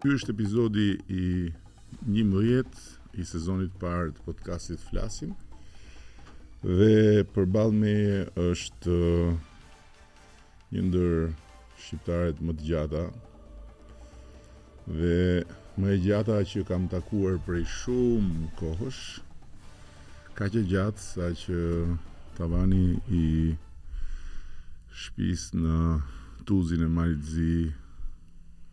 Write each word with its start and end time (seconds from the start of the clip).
Ky 0.00 0.08
është 0.16 0.32
epizodi 0.32 0.84
i 1.12 1.22
11 2.08 3.18
i 3.20 3.24
sezonit 3.28 3.74
parë 3.82 4.14
të 4.16 4.22
podcastit 4.28 4.80
Flasim. 4.84 5.34
Dhe 6.62 7.18
përballë 7.34 7.76
me 7.76 7.92
është 8.46 8.94
uh, 8.94 9.34
një 10.72 10.84
ndër 10.86 11.12
shqiptarët 11.82 12.40
më 12.48 12.54
të 12.60 12.64
gjata 12.70 13.02
dhe 14.96 15.18
më 15.76 15.92
e 15.96 16.00
gjata 16.06 16.38
që 16.54 16.64
kam 16.72 16.88
takuar 16.96 17.36
prej 17.46 17.66
shumë 17.74 18.48
kohësh. 18.62 19.02
Ka 20.38 20.48
që 20.56 20.64
gjatë 20.72 21.06
sa 21.10 21.28
që 21.42 21.60
tavani 22.40 22.86
i 23.12 23.26
shpis 25.04 25.44
në 25.60 25.78
tuzin 26.48 26.88
e 26.88 26.92
marit 26.96 27.28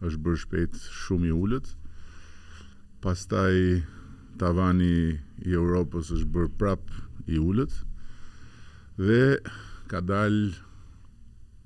është 0.06 0.22
bërë 0.26 0.40
shpejt 0.44 0.76
shumë 1.02 1.30
i 1.32 1.34
ullët 1.34 1.70
pastaj 3.02 3.58
tavani 4.42 4.94
i 5.46 5.50
Europës 5.58 6.12
është 6.14 6.30
bërë 6.36 6.52
prap 6.62 6.90
i 7.34 7.40
ullët 7.42 7.73
dhe 9.02 9.22
ka 9.90 10.00
dal 10.10 10.36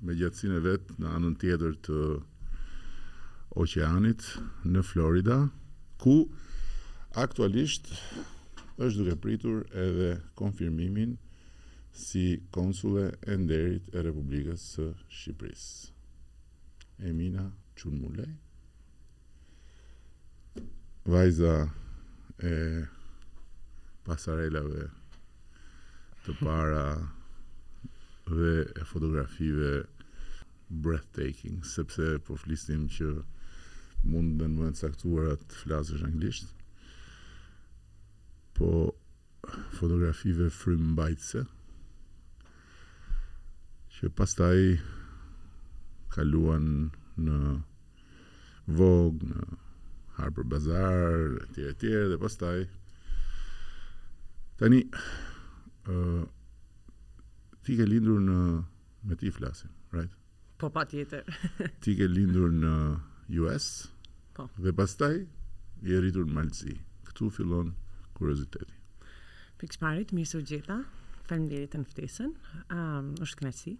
me 0.02 0.16
gjatsin 0.18 0.56
e 0.56 0.62
vetë 0.64 0.96
në 1.02 1.12
anën 1.16 1.36
tjetër 1.42 1.76
të 1.88 1.98
oceanit 3.64 4.24
në 4.64 4.84
Florida 4.88 5.36
ku 6.02 6.16
aktualisht 7.24 7.92
është 8.82 8.96
duke 9.04 9.18
pritur 9.26 9.60
edhe 9.84 10.10
konfirmimin 10.40 11.12
si 12.04 12.38
konsule 12.56 13.10
e 13.32 13.36
nderit 13.36 13.92
e 13.94 14.04
Republikës 14.08 14.64
së 14.74 14.90
Shqipërisë. 15.08 15.90
Emina 17.10 17.44
që 17.78 17.90
në 17.92 17.98
mullaj 18.00 18.32
vajza 21.12 21.52
e 22.42 22.52
pasarelave 24.06 24.84
të 26.26 26.36
para 26.42 26.84
dhe 28.30 28.52
e 28.78 28.84
fotografive 28.92 29.70
breathtaking 30.82 31.62
sepse 31.66 32.16
po 32.26 32.36
flistim 32.40 32.86
që 32.96 33.08
mund 34.12 34.38
dhe 34.40 34.46
në 34.50 34.58
mëndës 34.60 34.86
aktuar 34.88 35.32
atë 35.34 35.60
flasës 35.64 36.04
anglisht 36.06 36.54
po 38.56 38.70
fotografive 39.78 40.48
frim 40.54 40.92
që 43.92 44.10
pastaj 44.18 44.58
kaluan 46.14 46.66
në 47.20 47.60
Vogue, 48.76 49.28
në 49.28 49.58
Harper 50.18 50.46
Bazaar, 50.46 51.36
etj 51.48 51.60
etj 51.72 51.90
dhe 52.12 52.18
pastaj 52.20 52.58
tani 54.60 54.82
ë 54.86 55.94
uh, 55.96 56.24
ti 57.66 57.76
ke 57.78 57.86
lindur 57.86 58.18
në 58.22 58.36
me 59.08 59.16
ti 59.18 59.30
flasim, 59.34 59.70
right? 59.94 60.10
Po 60.60 60.68
patjetër. 60.70 61.24
ti 61.84 61.94
ke 61.98 62.06
lindur 62.10 62.50
në 62.54 62.72
US? 63.42 63.70
Po. 64.34 64.48
Dhe 64.62 64.70
pastaj 64.78 65.14
je 65.86 65.98
rritur 66.02 66.26
në 66.28 66.36
Malzi. 66.38 66.74
Ktu 67.08 67.30
fillon 67.34 67.70
kurioziteti. 68.16 68.74
Pikë 69.62 69.76
shpërit, 69.78 70.14
mirë 70.16 70.42
u 70.42 70.82
Faleminderit 71.22 71.74
për 71.74 71.84
ftesën. 71.92 72.32
Ëm, 72.66 72.78
um, 72.82 73.14
është 73.22 73.42
kënaqësi. 73.42 73.74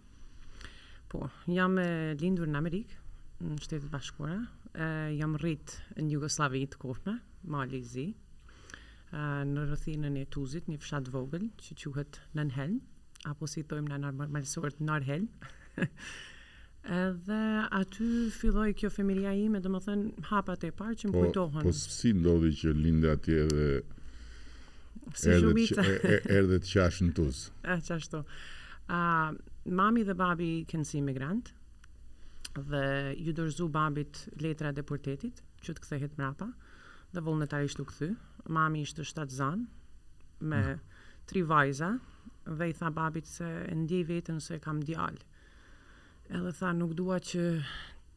Po, 1.11 1.27
jam 1.51 1.75
e 1.83 1.87
lindur 2.19 2.47
në 2.51 2.59
Amerikë 2.63 3.02
në 3.51 3.57
shtetet 3.63 3.91
bashkuara. 3.91 4.39
Ë 4.73 4.87
jam 5.19 5.35
rrit 5.39 5.75
në 5.99 6.07
Jugosllavi 6.15 6.63
të 6.73 6.79
kofme 6.81 7.17
Mali 7.53 7.81
i 7.83 7.87
Zi. 7.87 8.05
në 9.53 9.65
rrethinën 9.69 10.15
e 10.17 10.25
Tuzit, 10.33 10.67
një 10.71 10.79
fshat 10.81 11.09
vogël 11.13 11.49
që 11.61 11.75
quhet 11.93 12.19
Nanhel, 12.39 12.77
apo 13.29 13.45
si 13.47 13.61
thojmë 13.69 13.91
në 13.91 13.99
normalisht 14.07 14.79
Narhel. 14.81 15.27
Edhe 16.83 17.37
aty 17.79 18.05
filloi 18.33 18.71
kjo 18.75 18.89
femiria 18.91 19.33
ime, 19.37 19.61
domethën 19.63 20.07
hapat 20.31 20.65
e 20.67 20.71
parë 20.75 20.97
që 21.03 21.09
më 21.09 21.13
po, 21.13 21.21
kujtohen. 21.27 21.67
Po, 21.69 21.71
po 21.71 21.95
si 21.97 22.11
ndodhi 22.17 22.49
që 22.59 22.73
lindë 22.79 23.11
atje 23.13 23.37
edhe 23.45 23.67
si 25.21 25.37
shumica 25.45 25.85
erdhet 26.25 26.67
qashën 26.67 27.13
tuz. 27.15 27.45
Ah, 27.67 27.79
çashtu. 27.87 28.17
to 28.17 28.25
mami 29.71 30.03
dhe 30.03 30.13
babi 30.13 30.51
kanë 30.67 30.83
si 30.89 30.99
migrant 31.01 31.53
dhe 32.61 33.13
ju 33.17 33.33
dërzu 33.33 33.69
babit 33.71 34.27
letra 34.41 34.69
e 34.69 34.77
deportetit, 34.77 35.39
që 35.63 35.73
të 35.73 35.83
këthehet 35.85 36.17
mrapa, 36.19 36.49
dhe 37.13 37.23
vullnetarisht 37.25 37.81
u 37.81 37.85
kthy. 37.89 38.11
Mami 38.53 38.83
ishte 38.85 39.05
shtatë 39.07 39.37
zanë 39.37 39.63
me 40.51 40.59
mm. 40.65 40.83
tri 41.29 41.41
vajza 41.47 41.89
dhe 42.59 42.67
i 42.69 42.75
tha 42.75 42.91
babit 42.93 43.29
se 43.29 43.47
e 43.69 43.75
ndjej 43.77 44.03
veten 44.09 44.41
se 44.43 44.59
kam 44.63 44.81
djal. 44.83 45.17
Edhe 46.29 46.51
tha 46.59 46.71
nuk 46.75 46.93
dua 46.97 47.17
që 47.23 47.45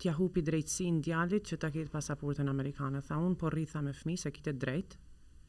t'ja 0.00 0.12
hupi 0.19 0.42
drejtësinë 0.44 1.03
djalit 1.06 1.47
që 1.50 1.60
ta 1.62 1.70
ketë 1.72 1.92
pasaportën 1.94 2.50
Amerikanë. 2.50 3.03
Tha 3.08 3.18
un 3.22 3.36
po 3.41 3.50
rritha 3.54 3.80
me 3.82 3.94
fëmijë 3.97 4.24
se 4.26 4.34
kitë 4.36 4.56
drejt 4.62 4.97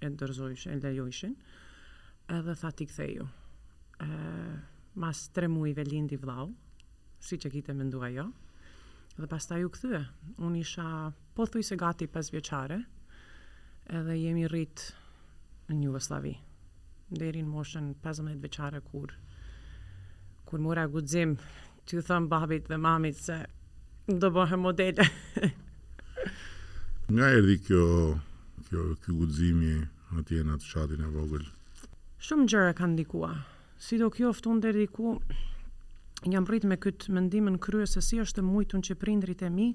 e 0.06 0.12
dorëzojsh, 0.14 0.68
e 0.72 0.78
lejojshin. 0.86 1.36
Edhe 2.38 2.56
tha 2.62 2.72
ti 2.76 2.88
ktheju. 2.88 3.26
Ë, 4.04 4.60
mas 5.02 5.28
tre 5.34 5.50
muajve 5.50 5.84
lindi 5.90 6.18
vllau, 6.22 6.52
siç 7.26 7.48
e 7.48 7.52
kitë 7.54 7.74
menduar 7.78 8.12
jo. 8.14 8.28
Dhe 9.18 9.26
pas 9.26 9.44
ta 9.50 9.58
ju 9.58 9.70
këthyë, 9.74 10.00
unë 10.46 10.60
isha 10.62 10.84
po 11.38 11.48
thuj 11.50 11.64
se 11.66 11.76
gati 11.82 12.06
5 12.18 12.28
vjeqare, 12.36 12.76
edhe 14.00 14.18
jemi 14.18 14.44
rritë 14.52 15.72
në 15.74 15.80
Jugoslavi. 15.88 16.34
Deri 17.10 17.42
në 17.42 17.50
moshën 17.50 17.88
15 18.04 18.38
vjeqare 18.44 18.82
kur, 18.92 19.16
kur 20.46 20.62
mura 20.68 20.86
gudzim, 20.94 21.34
të 21.88 21.98
ju 21.98 22.04
thëmë 22.12 22.30
babit 22.36 22.70
dhe 22.70 22.78
mamit 22.84 23.18
se 23.24 23.40
do 24.24 24.30
bëhem 24.38 24.62
modele. 24.68 25.08
Nga 27.12 27.32
erdi 27.40 27.58
kjo, 27.66 27.82
kjo, 28.70 28.86
kjo 29.02 29.18
gudzimi 29.24 29.74
atje 30.22 30.46
në 30.46 30.60
të 30.62 30.70
shatin 30.74 31.02
e 31.02 31.14
vogël? 31.18 31.50
Shumë 32.28 32.50
gjëra 32.54 32.78
kanë 32.78 32.94
ndikua. 33.00 33.34
Si 33.88 33.98
do 34.04 34.12
kjo 34.14 34.30
oftun 34.34 34.62
dhe 34.64 34.76
jam 36.26 36.48
rrit 36.50 36.66
me 36.66 36.78
këtë 36.80 37.14
mendimin 37.14 37.60
krye 37.62 37.86
se 37.88 38.02
si 38.02 38.18
është 38.22 38.42
mujtun 38.46 38.82
që 38.86 38.98
prindrit 38.98 39.42
e 39.46 39.50
mi 39.54 39.68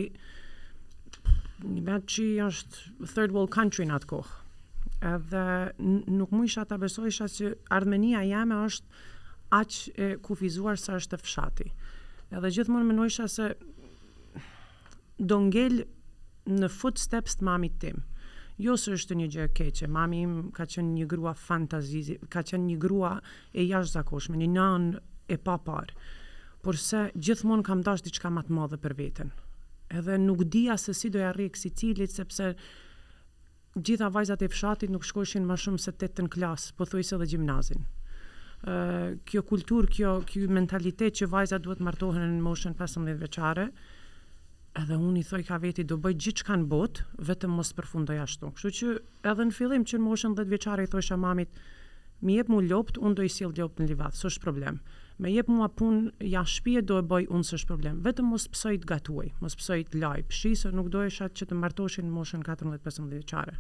një 1.72 1.82
vetë 1.86 2.12
që 2.16 2.26
është 2.48 3.12
third 3.14 3.36
world 3.36 3.54
country 3.54 3.86
në 3.86 4.00
atë 4.00 4.10
kohë. 4.10 4.34
Edhe 5.12 5.44
nuk 6.18 6.34
mu 6.34 6.44
isha 6.50 6.66
të 6.70 6.80
besojisha 6.82 7.28
që 7.38 7.52
armenia 7.78 8.24
jame 8.26 8.58
është 8.66 9.08
aqë 9.60 9.94
e 9.94 10.10
kufizuar 10.26 10.78
sa 10.82 10.98
është 10.98 11.20
fshati. 11.22 11.70
Edhe 12.34 12.52
gjithmonë 12.58 12.90
më 12.90 12.98
nojisha 12.98 13.30
se 13.34 13.52
do 15.22 15.38
ngel 15.46 15.84
në 16.50 16.70
footsteps 16.74 17.38
të 17.38 17.46
mamit 17.46 17.76
tim. 17.82 18.02
Jo 18.62 18.76
së 18.78 18.94
është 18.98 19.16
një 19.18 19.28
gjë 19.34 19.44
e 19.46 19.52
keqe, 19.58 19.88
mami 19.90 20.20
im 20.26 20.34
ka 20.54 20.66
qenë 20.70 20.94
një 21.00 21.06
grua 21.10 21.34
fantazizi, 21.38 22.18
ka 22.30 22.44
qenë 22.46 22.66
një 22.68 22.78
grua 22.84 23.14
e 23.54 23.66
jashtëzakonshme, 23.66 24.38
një 24.38 24.50
nën 24.56 24.92
e 25.34 25.38
papar. 25.42 25.94
Por 26.62 26.78
se 26.78 27.08
gjithmonë 27.16 27.66
kam 27.66 27.82
dashur 27.86 28.06
diçka 28.06 28.30
më 28.30 28.44
të 28.48 28.54
madhe 28.58 28.78
për 28.84 28.98
veten. 29.00 29.32
Edhe 29.90 30.18
nuk 30.22 30.44
dija 30.54 30.76
se 30.78 30.94
si 30.94 31.10
doja 31.10 31.26
ja 31.26 31.32
arrij 31.34 31.58
cilit, 31.58 32.12
sepse 32.14 32.52
gjitha 33.76 34.12
vajzat 34.14 34.42
e 34.46 34.52
fshatit 34.54 34.92
nuk 34.94 35.04
shkoshin 35.04 35.48
më 35.50 35.58
shumë 35.58 35.80
se 35.82 35.92
të 35.92 36.12
ën 36.22 36.30
klas, 36.30 36.70
po 36.72 36.86
thuajse 36.86 37.16
edhe 37.18 37.28
gjimnazin. 37.34 37.82
Uh, 38.62 39.18
kjo 39.26 39.42
kultur, 39.42 39.88
kjo, 39.90 40.20
kjo 40.30 40.46
mentalitet 40.54 41.16
që 41.18 41.28
vajzat 41.34 41.64
duhet 41.66 41.82
martohen 41.82 42.38
në 42.38 42.44
moshën 42.46 42.76
15 42.78 43.18
veqare, 43.24 43.72
edhe 44.80 44.96
unë 44.98 45.20
i 45.20 45.24
thoi 45.28 45.44
ka 45.44 45.58
veti 45.60 45.84
do 45.84 45.98
bëj 46.00 46.16
gjithë 46.26 46.46
kanë 46.48 46.68
bot, 46.72 47.02
vetëm 47.28 47.56
mos 47.60 47.74
përfundoj 47.76 48.20
ashtu. 48.24 48.52
Kështu 48.56 48.72
që 48.78 48.92
edhe 49.34 49.46
në 49.50 49.56
fillim 49.56 49.86
që 49.88 50.00
në 50.00 50.06
moshën 50.08 50.36
dhe 50.38 50.46
të 50.48 50.54
veqare 50.54 50.86
i 50.86 50.90
thoi 50.94 51.04
shë 51.06 51.18
mamit, 51.20 51.60
mi 52.22 52.38
jep 52.38 52.52
mu 52.54 52.62
lopët, 52.64 53.00
unë 53.02 53.18
do 53.20 53.26
i 53.28 53.32
sil 53.34 53.52
lopët 53.58 53.82
në 53.84 53.90
livat, 53.92 54.16
së 54.16 54.30
është 54.32 54.44
problem. 54.46 54.80
Me 55.22 55.32
jep 55.34 55.50
mu 55.52 55.66
apun, 55.66 56.00
ja 56.26 56.44
shpje 56.50 56.84
do 56.88 57.02
e 57.02 57.06
bëj 57.12 57.28
unë 57.36 57.50
së 57.50 57.60
është 57.60 57.70
problem. 57.72 58.00
Vetëm 58.06 58.30
mos 58.34 58.48
pësoj 58.54 58.74
të 58.82 58.90
gatuaj, 58.94 59.28
mos 59.44 59.58
pësoj 59.60 59.78
të 59.92 60.00
laj, 60.02 60.24
pëshi 60.32 60.54
se 60.64 60.72
nuk 60.74 60.90
do 60.94 61.04
e 61.06 61.12
shatë 61.14 61.42
që 61.42 61.50
të 61.52 61.60
martoshin 61.62 62.08
në 62.08 62.16
moshën 62.16 62.46
14-15 62.48 63.12
veqare. 63.18 63.58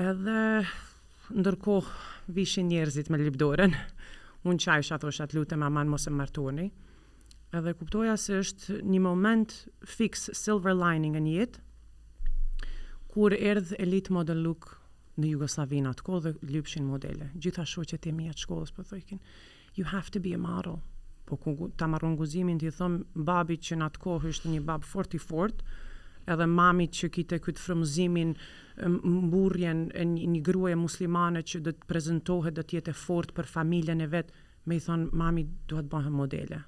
Edhe 0.00 0.38
ndërkohë 1.36 2.30
vishin 2.34 2.70
njerëzit 2.72 3.12
me 3.12 3.20
lipdoren, 3.22 3.76
unë 4.48 4.64
qaj 4.64 4.86
shatë 4.90 5.06
o 5.06 5.14
shatë 5.20 5.38
lutë 5.38 5.58
e 5.60 5.86
mos 5.94 6.08
e 6.10 6.14
martoni, 6.18 6.68
edhe 7.52 7.72
kuptoja 7.76 8.14
se 8.20 8.38
është 8.44 8.76
një 8.86 9.00
moment 9.02 9.54
fix 9.82 10.28
silver 10.38 10.74
lining 10.78 11.16
në 11.18 11.32
jetë, 11.34 11.62
kur 13.10 13.34
erdh 13.34 13.72
elite 13.82 14.14
model 14.14 14.42
look 14.44 14.68
në 15.20 15.32
Jugoslavinë 15.32 15.90
atë 15.90 16.04
kohë 16.06 16.20
dhe 16.28 16.50
lypshin 16.54 16.86
modele. 16.86 17.32
Gjitha 17.34 17.64
që 17.66 17.98
e 18.06 18.12
mia 18.14 18.32
të 18.32 18.44
shkollës 18.44 18.70
po 18.72 18.84
thojkin, 18.86 19.18
you 19.74 19.84
have 19.84 20.10
to 20.10 20.20
be 20.20 20.32
a 20.32 20.38
model. 20.38 20.78
Po 21.26 21.36
ku 21.36 21.70
ta 21.76 21.86
marrën 21.86 22.16
guzimin 22.18 22.58
ti 22.58 22.70
thon 22.74 23.04
babi 23.14 23.56
që 23.62 23.76
në 23.78 23.86
atë 23.86 24.00
kohë 24.02 24.28
ishte 24.32 24.48
një 24.50 24.64
bab 24.66 24.84
fort 24.84 25.14
i 25.14 25.18
fort, 25.22 25.62
edhe 26.30 26.46
mami 26.46 26.86
që 26.88 27.10
kite 27.14 27.38
kët 27.42 27.58
frymëzimin 27.62 28.32
mburrjen 28.84 29.88
e 29.94 30.04
një, 30.06 30.26
një 30.26 30.42
gruaje 30.50 30.76
muslimane 30.78 31.42
që 31.42 31.62
do 31.66 31.72
të 31.74 31.88
prezantohet 31.90 32.54
do 32.58 32.62
të 32.66 32.78
jetë 32.78 32.94
fort 33.04 33.32
për 33.38 33.48
familjen 33.50 34.00
e 34.00 34.06
vet, 34.14 34.30
më 34.70 34.76
i 34.76 34.82
thon 34.84 35.08
mami 35.16 35.46
duhet 35.70 35.88
bëhem 35.90 36.14
modele. 36.18 36.64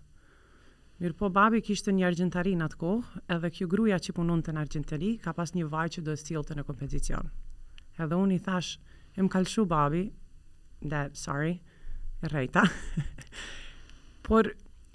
Mirë 1.03 1.17
po, 1.19 1.27
babi 1.35 1.59
kishtë 1.67 1.91
një 1.99 2.05
argentari 2.07 2.53
në 2.55 2.67
atë 2.69 2.77
kohë, 2.79 3.21
edhe 3.35 3.49
kjo 3.51 3.67
gruja 3.73 3.97
që 4.03 4.13
punon 4.15 4.39
të 4.47 4.53
në 4.55 4.61
argjenteri, 4.61 5.09
ka 5.25 5.33
pas 5.35 5.51
një 5.57 5.65
vaj 5.73 5.89
që 5.97 6.03
do 6.07 6.13
stilë 6.21 6.43
të 6.47 6.57
në 6.61 6.65
kompeticion. 6.69 7.31
Edhe 8.05 8.19
unë 8.23 8.37
i 8.37 8.43
thash, 8.45 8.77
e 9.19 9.25
më 9.27 9.33
kalëshu 9.35 9.65
babi, 9.73 10.03
dhe, 10.93 11.01
sorry, 11.23 11.57
e 12.23 12.31
rejta, 12.31 12.63
por 14.31 14.53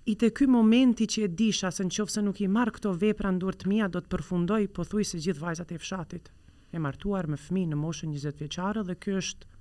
i 0.08 0.16
të 0.22 0.30
ky 0.40 0.48
momenti 0.48 1.10
që 1.12 1.26
e 1.28 1.32
disha 1.44 1.74
se 1.76 1.84
në 1.90 1.98
qofë 1.98 2.16
se 2.16 2.24
nuk 2.30 2.40
i 2.40 2.48
marrë 2.56 2.78
këto 2.80 2.94
vepra 3.04 3.34
ndur 3.36 3.60
të 3.60 3.74
mija, 3.76 3.92
do 3.92 4.00
të 4.00 4.14
përfundoj 4.16 4.62
po 4.78 4.88
thuj 4.88 5.10
se 5.12 5.20
gjithë 5.28 5.44
vajzat 5.44 5.76
e 5.76 5.82
fshatit. 5.84 6.32
E 6.72 6.80
martuar 6.88 7.28
me 7.28 7.36
fmi 7.44 7.68
në 7.74 7.82
moshën 7.84 8.16
20 8.16 8.40
vjeqarë 8.46 8.88
dhe 8.88 8.96
kjo 9.04 9.20
është 9.26 9.52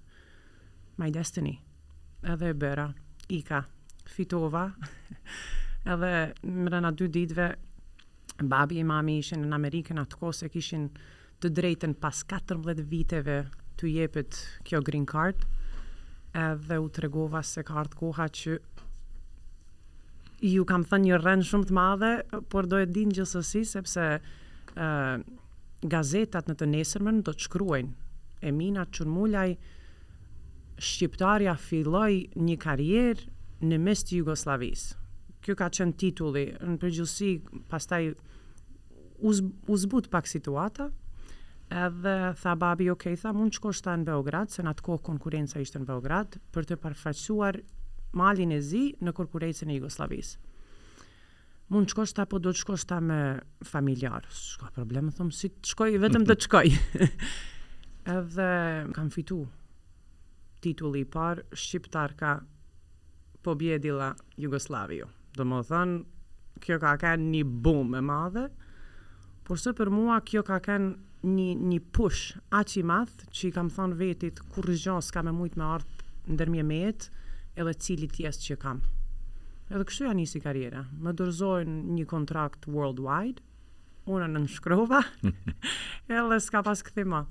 my 1.02 1.10
destiny. 1.19 1.56
Edhe 2.22 2.54
e 2.54 2.60
bëra, 2.62 2.87
ika, 3.34 3.64
fitova, 4.14 4.69
edhe 5.93 6.15
më 6.43 6.71
rëna 6.73 6.91
dy 6.99 7.06
ditve 7.15 7.47
babi 8.50 8.81
i 8.83 8.87
mami 8.87 9.19
ishin 9.21 9.44
në 9.47 9.55
Amerikën 9.56 10.00
atë 10.03 10.19
kohë 10.21 10.37
se 10.38 10.49
kishin 10.53 10.88
të 11.43 11.50
drejten 11.59 11.94
pas 12.03 12.23
14 12.33 12.83
viteve 12.91 13.37
të 13.79 13.91
jepit 13.93 14.41
kjo 14.67 14.81
green 14.88 15.06
card 15.09 15.44
edhe 16.43 16.79
u 16.83 16.88
tregova 16.99 17.43
se 17.50 17.65
ka 17.69 17.79
artë 17.85 18.00
koha 18.00 18.27
që 18.41 18.56
ju 20.50 20.67
kam 20.69 20.85
thënë 20.85 21.06
një 21.09 21.21
rënd 21.25 21.49
shumë 21.49 21.69
të 21.71 21.77
madhe 21.79 22.11
por 22.53 22.69
do 22.69 22.81
e 22.82 22.89
din 22.97 23.15
gjësësi 23.17 23.62
sepse 23.71 24.09
uh, 24.19 25.15
gazetat 25.94 26.50
në 26.50 26.59
të 26.61 26.71
nesërmën 26.75 27.23
do 27.29 27.32
të 27.37 27.47
shkruajnë 27.47 28.12
e 28.43 28.53
mina 28.59 28.85
që 28.91 29.06
në 29.06 29.15
mullaj 29.15 29.49
shqiptarja 30.91 31.56
filloj 31.69 32.11
një 32.47 32.59
karjerë 32.61 33.35
në 33.71 33.77
mes 33.81 34.03
të 34.05 34.19
Jugoslavisë 34.19 35.06
kjo 35.46 35.56
ka 35.62 35.69
qenë 35.70 35.94
titulli, 36.00 36.46
në 36.58 36.76
përgjësi 36.82 37.28
pastaj 37.70 38.08
uz, 39.22 39.43
uzbut 39.70 40.08
pak 40.10 40.26
situata, 40.31 40.88
edhe 41.70 42.14
tha 42.40 42.54
babi, 42.58 42.88
ok, 42.93 43.10
tha 43.20 43.31
mund 43.37 43.54
qëko 43.56 43.72
shta 43.75 43.94
në 44.00 44.08
Beograd, 44.10 44.50
se 44.52 44.64
në 44.66 44.72
atë 44.72 44.87
kohë 44.87 45.04
konkurenca 45.06 45.62
ishte 45.62 45.78
në 45.82 45.87
Beograd, 45.88 46.38
për 46.54 46.66
të 46.72 46.81
parfaqësuar 46.82 47.60
malin 48.16 48.54
e 48.56 48.60
zi 48.64 48.88
në 49.02 49.14
korkurejcën 49.19 49.70
e 49.70 49.78
Jugoslavis. 49.78 50.34
Mund 51.75 51.90
qëko 51.90 52.04
shta, 52.06 52.26
po 52.31 52.38
do 52.38 52.52
të 52.54 52.62
qëko 52.64 52.76
shta 52.78 52.98
me 53.02 53.20
familjarë, 53.66 54.31
shka 54.31 54.70
probleme, 54.76 55.10
thëmë, 55.14 55.34
si 55.34 55.50
të 55.60 55.75
qkoj, 55.76 55.93
vetëm 56.06 56.26
të 56.26 56.38
qkoj 56.46 56.66
edhe 58.19 58.50
kam 58.94 59.10
fitu 59.14 59.44
titulli 60.62 61.04
par, 61.10 61.43
shqiptar 61.58 62.14
ka 62.19 62.37
pobjedila 63.46 64.12
Jugoslaviju 64.43 65.10
Dhe 65.37 65.44
më 65.44 65.59
thënë, 65.69 65.97
kjo 66.65 66.79
ka 66.81 66.93
kënë 67.03 67.29
një 67.35 67.43
boom 67.65 67.91
e 67.99 68.00
madhe, 68.05 68.47
por 69.44 69.61
së 69.61 69.75
për 69.77 69.91
mua 69.93 70.17
kjo 70.25 70.41
ka 70.49 70.56
kënë 70.65 71.27
një, 71.33 71.47
një 71.73 71.81
push 71.97 72.31
aq 72.56 72.77
i 72.81 72.85
madhë 72.88 73.29
që 73.37 73.43
i 73.49 73.50
kam 73.59 73.69
thënë 73.75 73.99
vetit 74.00 74.41
kur 74.55 74.65
rëzion 74.71 75.05
s'ka 75.05 75.23
me 75.27 75.35
mujtë 75.37 75.61
me 75.61 75.69
artë 75.75 76.11
në 76.33 76.38
dërmje 76.41 76.65
me 76.71 76.79
jetë 76.81 77.12
edhe 77.61 77.77
cili 77.85 78.09
tjesë 78.17 78.47
që 78.47 78.56
kam. 78.65 78.81
Edhe 79.69 79.85
kështu 79.91 80.06
janë 80.09 80.21
njësi 80.23 80.43
karjera. 80.47 80.83
Më 81.05 81.12
dërzojnë 81.21 81.77
një 81.99 82.09
kontrakt 82.11 82.69
worldwide, 82.73 83.44
unë 84.09 84.32
në 84.32 84.44
nëshkrova, 84.47 85.03
edhe 86.17 86.41
s'ka 86.49 86.65
pas 86.69 86.81
këthima. 86.87 87.25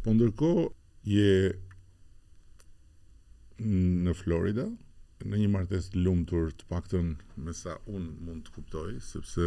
Po 0.00 0.16
ndërko, 0.16 0.54
je 1.10 1.58
në 3.60 4.14
Florida, 4.16 4.68
në 5.28 5.38
një 5.42 5.48
martes 5.52 5.90
të 5.92 6.00
lumtur 6.04 6.52
të 6.56 6.66
paktën 6.70 7.10
me 7.44 7.52
sa 7.56 7.76
un 7.92 8.06
mund 8.24 8.46
të 8.46 8.54
kuptoj, 8.54 8.90
sepse 9.04 9.46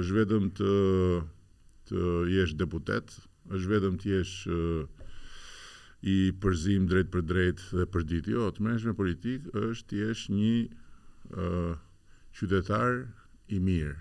është 0.00 0.16
vetëm 0.20 0.44
të, 0.54 0.74
të 1.90 2.10
jesh 2.36 2.54
deputet 2.60 3.16
është 3.50 3.70
vetëm 3.72 3.96
të 3.98 4.12
jesh 4.12 4.34
uh, 4.46 5.08
i 6.06 6.14
përzim 6.42 6.86
drejt 6.90 7.10
për 7.14 7.24
drejt 7.26 7.64
dhe 7.78 7.86
për 7.96 8.06
dit 8.12 8.30
Jo, 8.36 8.46
të 8.54 8.68
menjsh 8.68 8.86
me 8.90 8.94
politikë 9.00 9.64
është 9.70 9.90
të 9.90 10.00
jesh 10.04 10.28
një 10.36 10.54
uh, 10.60 11.72
qytetar 12.38 13.02
i 13.50 13.58
mirë 13.58 13.98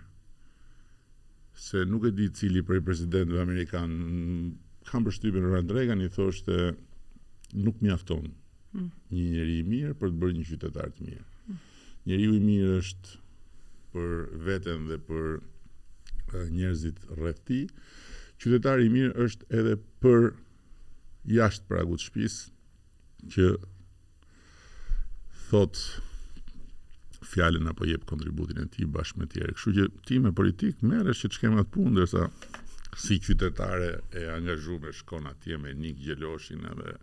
se 1.60 1.84
nuk 1.86 2.04
e 2.08 2.12
di 2.16 2.28
cili 2.34 2.64
prej 2.64 2.82
presidentëve 2.88 3.42
amerikan 3.44 3.92
kam 4.88 5.04
përshtypjen 5.06 5.44
Ronald 5.44 5.74
Reagan 5.76 6.02
i 6.02 6.08
thoshte 6.14 6.56
nuk 7.54 7.82
mjafton 7.84 8.30
mm. 8.74 8.86
një 9.12 9.26
njëri 9.34 9.58
i 9.64 9.66
mirë 9.68 9.96
për 10.00 10.14
të 10.16 10.22
bërë 10.24 10.38
një 10.38 10.46
qytetar 10.54 10.94
të 10.96 11.08
mirë. 11.10 11.26
Mm. 11.50 11.60
Njeriu 12.08 12.36
i 12.40 12.42
mirë 12.48 12.72
është 12.82 13.18
për 13.94 14.16
veten 14.48 14.88
dhe 14.90 14.98
për 15.10 15.28
njerëzit 16.56 17.06
rreth 17.20 17.44
tij. 17.50 17.68
Qytetari 18.40 18.88
i 18.88 18.94
mirë 18.96 19.28
është 19.28 19.52
edhe 19.60 19.76
për 20.02 20.30
jashtë 21.38 21.70
pragut 21.74 22.00
shtëpisë 22.00 23.34
që 23.36 23.52
thotë 25.52 26.08
fjalën 27.22 27.68
apo 27.68 27.86
jep 27.86 28.06
kontributin 28.08 28.60
e 28.64 28.68
tij 28.72 28.88
bashkë 28.94 29.20
me 29.20 29.28
tjerë. 29.28 29.54
Kështu 29.58 29.74
që 29.78 29.86
ti 30.08 30.20
me 30.24 30.32
politik 30.36 30.82
merresh 30.82 31.26
që 31.26 31.32
çkem 31.36 31.58
atë 31.62 31.72
punë 31.74 31.92
ndërsa 31.96 32.28
si 33.04 33.18
qytetare 33.24 33.90
e 34.20 34.26
angazhuar 34.34 34.94
shkon 34.96 35.28
atje 35.32 35.58
me 35.62 35.74
Nik 35.74 36.00
Gjeloshin 36.04 36.64
edhe 36.74 36.94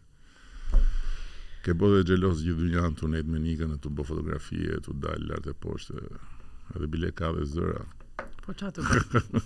ke 1.66 1.74
dhe 1.74 2.02
gjelos 2.06 2.42
gjithë 2.44 2.60
dynjan 2.62 2.92
në 2.92 2.98
të 3.00 3.10
nejtë 3.14 3.32
me 3.34 3.40
nikën 3.42 3.74
e 3.74 3.78
të 3.82 3.90
bë 3.96 4.04
fotografie, 4.06 4.78
të 4.86 4.92
dal 5.02 5.24
lartë 5.30 5.50
e 5.50 5.56
poshtë, 5.62 6.02
edhe 6.76 6.88
bile 6.92 7.10
ka 7.18 7.32
dhe 7.34 7.44
zëra. 7.52 7.80
Po 8.44 8.54
qa 8.56 8.70
të 8.70 8.84
bërë? 8.86 9.42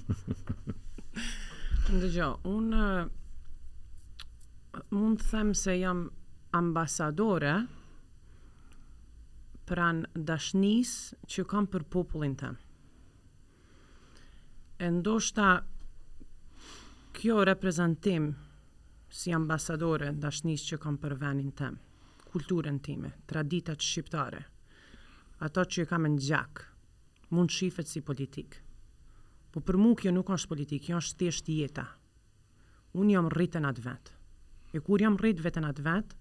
Ndë 1.91 2.27
unë 2.47 2.83
mund 4.95 5.19
të 5.23 5.31
them 5.33 5.55
se 5.57 5.79
jam 5.81 6.05
ambasadore, 6.55 7.57
pran 9.71 10.03
dashnis 10.19 10.91
që 11.31 11.45
kam 11.47 11.69
për 11.71 11.85
popullin 11.95 12.33
të. 12.41 12.49
E 14.83 14.87
ndoshta 14.97 15.51
kjo 17.15 17.45
reprezentim 17.47 18.33
si 19.15 19.31
ambasadore 19.37 20.11
dashnis 20.25 20.65
që 20.73 20.79
kam 20.83 20.99
për 21.03 21.15
venin 21.23 21.53
të, 21.55 21.69
kulturën 22.33 22.81
time, 22.83 23.13
traditat 23.31 23.79
shqiptare, 23.87 24.43
ato 25.47 25.65
që 25.77 25.87
kam 25.91 26.09
në 26.09 26.13
gjak, 26.27 26.65
mund 27.37 27.53
shifet 27.55 27.87
si 27.91 28.03
politikë. 28.03 28.59
Po 29.55 29.61
për 29.67 29.77
mu 29.83 29.95
kjo 29.99 30.13
nuk 30.15 30.31
është 30.35 30.51
politikë, 30.51 30.87
kjo 30.89 30.99
është 31.03 31.19
thjesht 31.23 31.49
jeta. 31.51 31.87
Unë 32.99 33.15
jam 33.17 33.31
rritë 33.35 33.63
në 33.63 33.71
atë 33.73 33.83
vetë. 33.87 34.19
E 34.79 34.83
kur 34.87 35.03
jam 35.03 35.17
rritë 35.19 35.43
vetë 35.47 35.63
në 35.63 35.71
atë 35.73 35.83
vetë, 35.87 36.20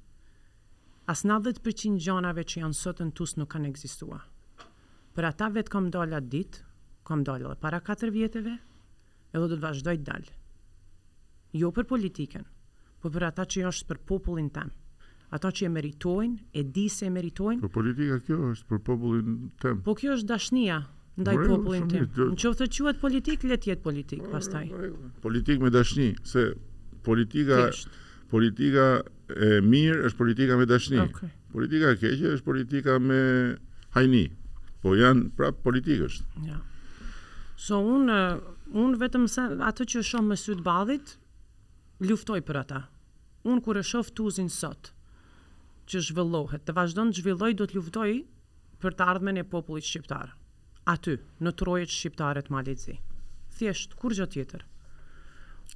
as 1.11 1.23
90% 1.25 1.97
gjonave 2.05 2.43
që 2.45 2.61
janë 2.61 2.77
sot 2.77 2.99
në 3.01 3.11
tusë 3.17 3.39
nuk 3.41 3.49
kanë 3.49 3.71
egzistua. 3.71 4.19
Për 5.17 5.25
ata 5.31 5.47
vetë 5.55 5.73
kom 5.73 5.87
dollë 5.93 6.19
atë 6.19 6.41
kam 6.51 7.01
kom 7.09 7.23
dollë 7.25 7.49
dhe 7.49 7.57
para 7.65 7.79
4 7.85 8.11
vjetëve, 8.13 8.51
edhe 9.33 9.41
do 9.41 9.47
të 9.55 9.61
vazhdoj 9.63 9.95
të 9.97 10.05
dalë. 10.11 10.35
Jo 11.61 11.71
për 11.73 11.87
politiken, 11.89 12.45
po 13.01 13.09
për 13.09 13.25
ata 13.31 13.47
që 13.49 13.63
është 13.71 13.89
për 13.89 14.01
popullin 14.11 14.51
tem. 14.53 14.69
Ata 15.33 15.49
që 15.53 15.65
e 15.67 15.73
meritojnë, 15.73 16.39
e 16.57 16.61
di 16.75 16.85
se 16.93 17.05
e 17.09 17.13
meritojnë. 17.13 17.61
Për 17.65 17.73
politika 17.73 18.19
kjo 18.27 18.51
është 18.53 18.69
për 18.69 18.79
popullin 18.85 19.33
tem. 19.63 19.81
Po 19.87 19.93
kjo 19.97 20.13
është 20.17 20.29
dashnia 20.29 20.77
ndaj 21.21 21.37
Bre, 21.41 21.49
popullin 21.49 21.89
tem. 21.91 22.07
Dhe... 22.15 22.29
Në 22.35 22.39
qoftë 22.41 22.69
quhet 22.77 23.01
politik, 23.01 23.45
le 23.49 23.57
të 23.61 23.73
jetë 23.73 23.85
politik 23.85 24.23
pastaj. 24.33 24.67
Politik 25.25 25.61
me 25.65 25.73
dashni, 25.73 26.11
se 26.21 26.51
politika 27.05 27.63
Kisht. 27.71 27.97
politika 28.31 28.87
e 29.37 29.59
mirë 29.61 30.05
është 30.09 30.17
politika 30.19 30.55
me 30.57 30.65
dashni. 30.69 30.97
Okay. 31.03 31.29
Politika 31.53 31.91
e 31.93 31.97
keqe 32.01 32.31
është 32.37 32.45
politika 32.45 32.95
me 33.01 33.19
hajni. 33.95 34.23
Po 34.81 34.93
janë 34.97 35.29
prap 35.37 35.59
politikës. 35.65 36.21
Ja. 36.47 36.59
So 37.59 37.81
un 37.83 38.09
un 38.09 38.95
vetëm 39.01 39.27
sa 39.27 39.47
ato 39.67 39.83
që 39.83 40.03
shoh 40.09 40.23
me 40.23 40.37
sy 40.37 40.55
të 40.59 40.63
ballit 40.63 41.13
luftoj 42.07 42.39
për 42.47 42.59
ata. 42.63 42.81
Un 43.49 43.61
kur 43.63 43.77
e 43.77 43.83
shoh 43.83 44.07
Tuzin 44.15 44.49
sot 44.51 44.93
që 45.89 45.99
zhvillohet, 46.05 46.63
të 46.67 46.73
vazhdon 46.77 47.09
të 47.11 47.21
zhvilloj 47.23 47.51
do 47.57 47.65
të 47.65 47.75
luftoj 47.79 48.09
për 48.83 48.91
të 48.95 49.05
ardhmen 49.09 49.37
e 49.37 49.43
popullit 49.49 49.83
shqiptar. 49.89 50.31
Aty, 50.87 51.17
në 51.43 51.51
trojet 51.59 51.89
shqiptare 51.93 52.45
të 52.45 52.53
Malezi. 52.53 52.95
Thjesht 53.57 53.95
kur 53.99 54.13
gjatë 54.15 54.33
tjetër, 54.37 54.63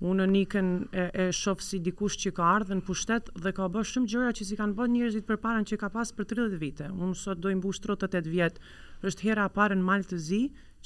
Unë 0.01 0.25
nikën 0.29 0.69
e, 0.89 1.03
e 1.21 1.25
shofë 1.37 1.61
si 1.65 1.77
dikush 1.85 2.15
që 2.23 2.31
ka 2.33 2.45
ardhë 2.57 2.79
në 2.79 2.83
pushtet 2.87 3.27
dhe 3.43 3.51
ka 3.53 3.67
bërë 3.69 3.89
shumë 3.91 4.09
gjëra 4.13 4.31
që 4.39 4.45
si 4.47 4.55
kanë 4.57 4.73
bërë 4.79 4.91
njërëzit 4.93 5.25
për 5.27 5.37
parën 5.43 5.67
që 5.69 5.77
ka 5.83 5.89
pasë 5.93 6.15
për 6.17 6.25
30 6.49 6.55
vite. 6.63 6.87
Unë 6.89 7.17
sot 7.19 7.37
dojmë 7.43 7.61
bu 7.61 7.73
shtë 7.77 7.91
38 7.93 8.29
vjetë, 8.33 8.63
është 9.09 9.27
hera 9.27 9.45
e 9.45 9.53
parën 9.53 9.83
malë 9.85 10.07
të 10.13 10.17
zi 10.25 10.39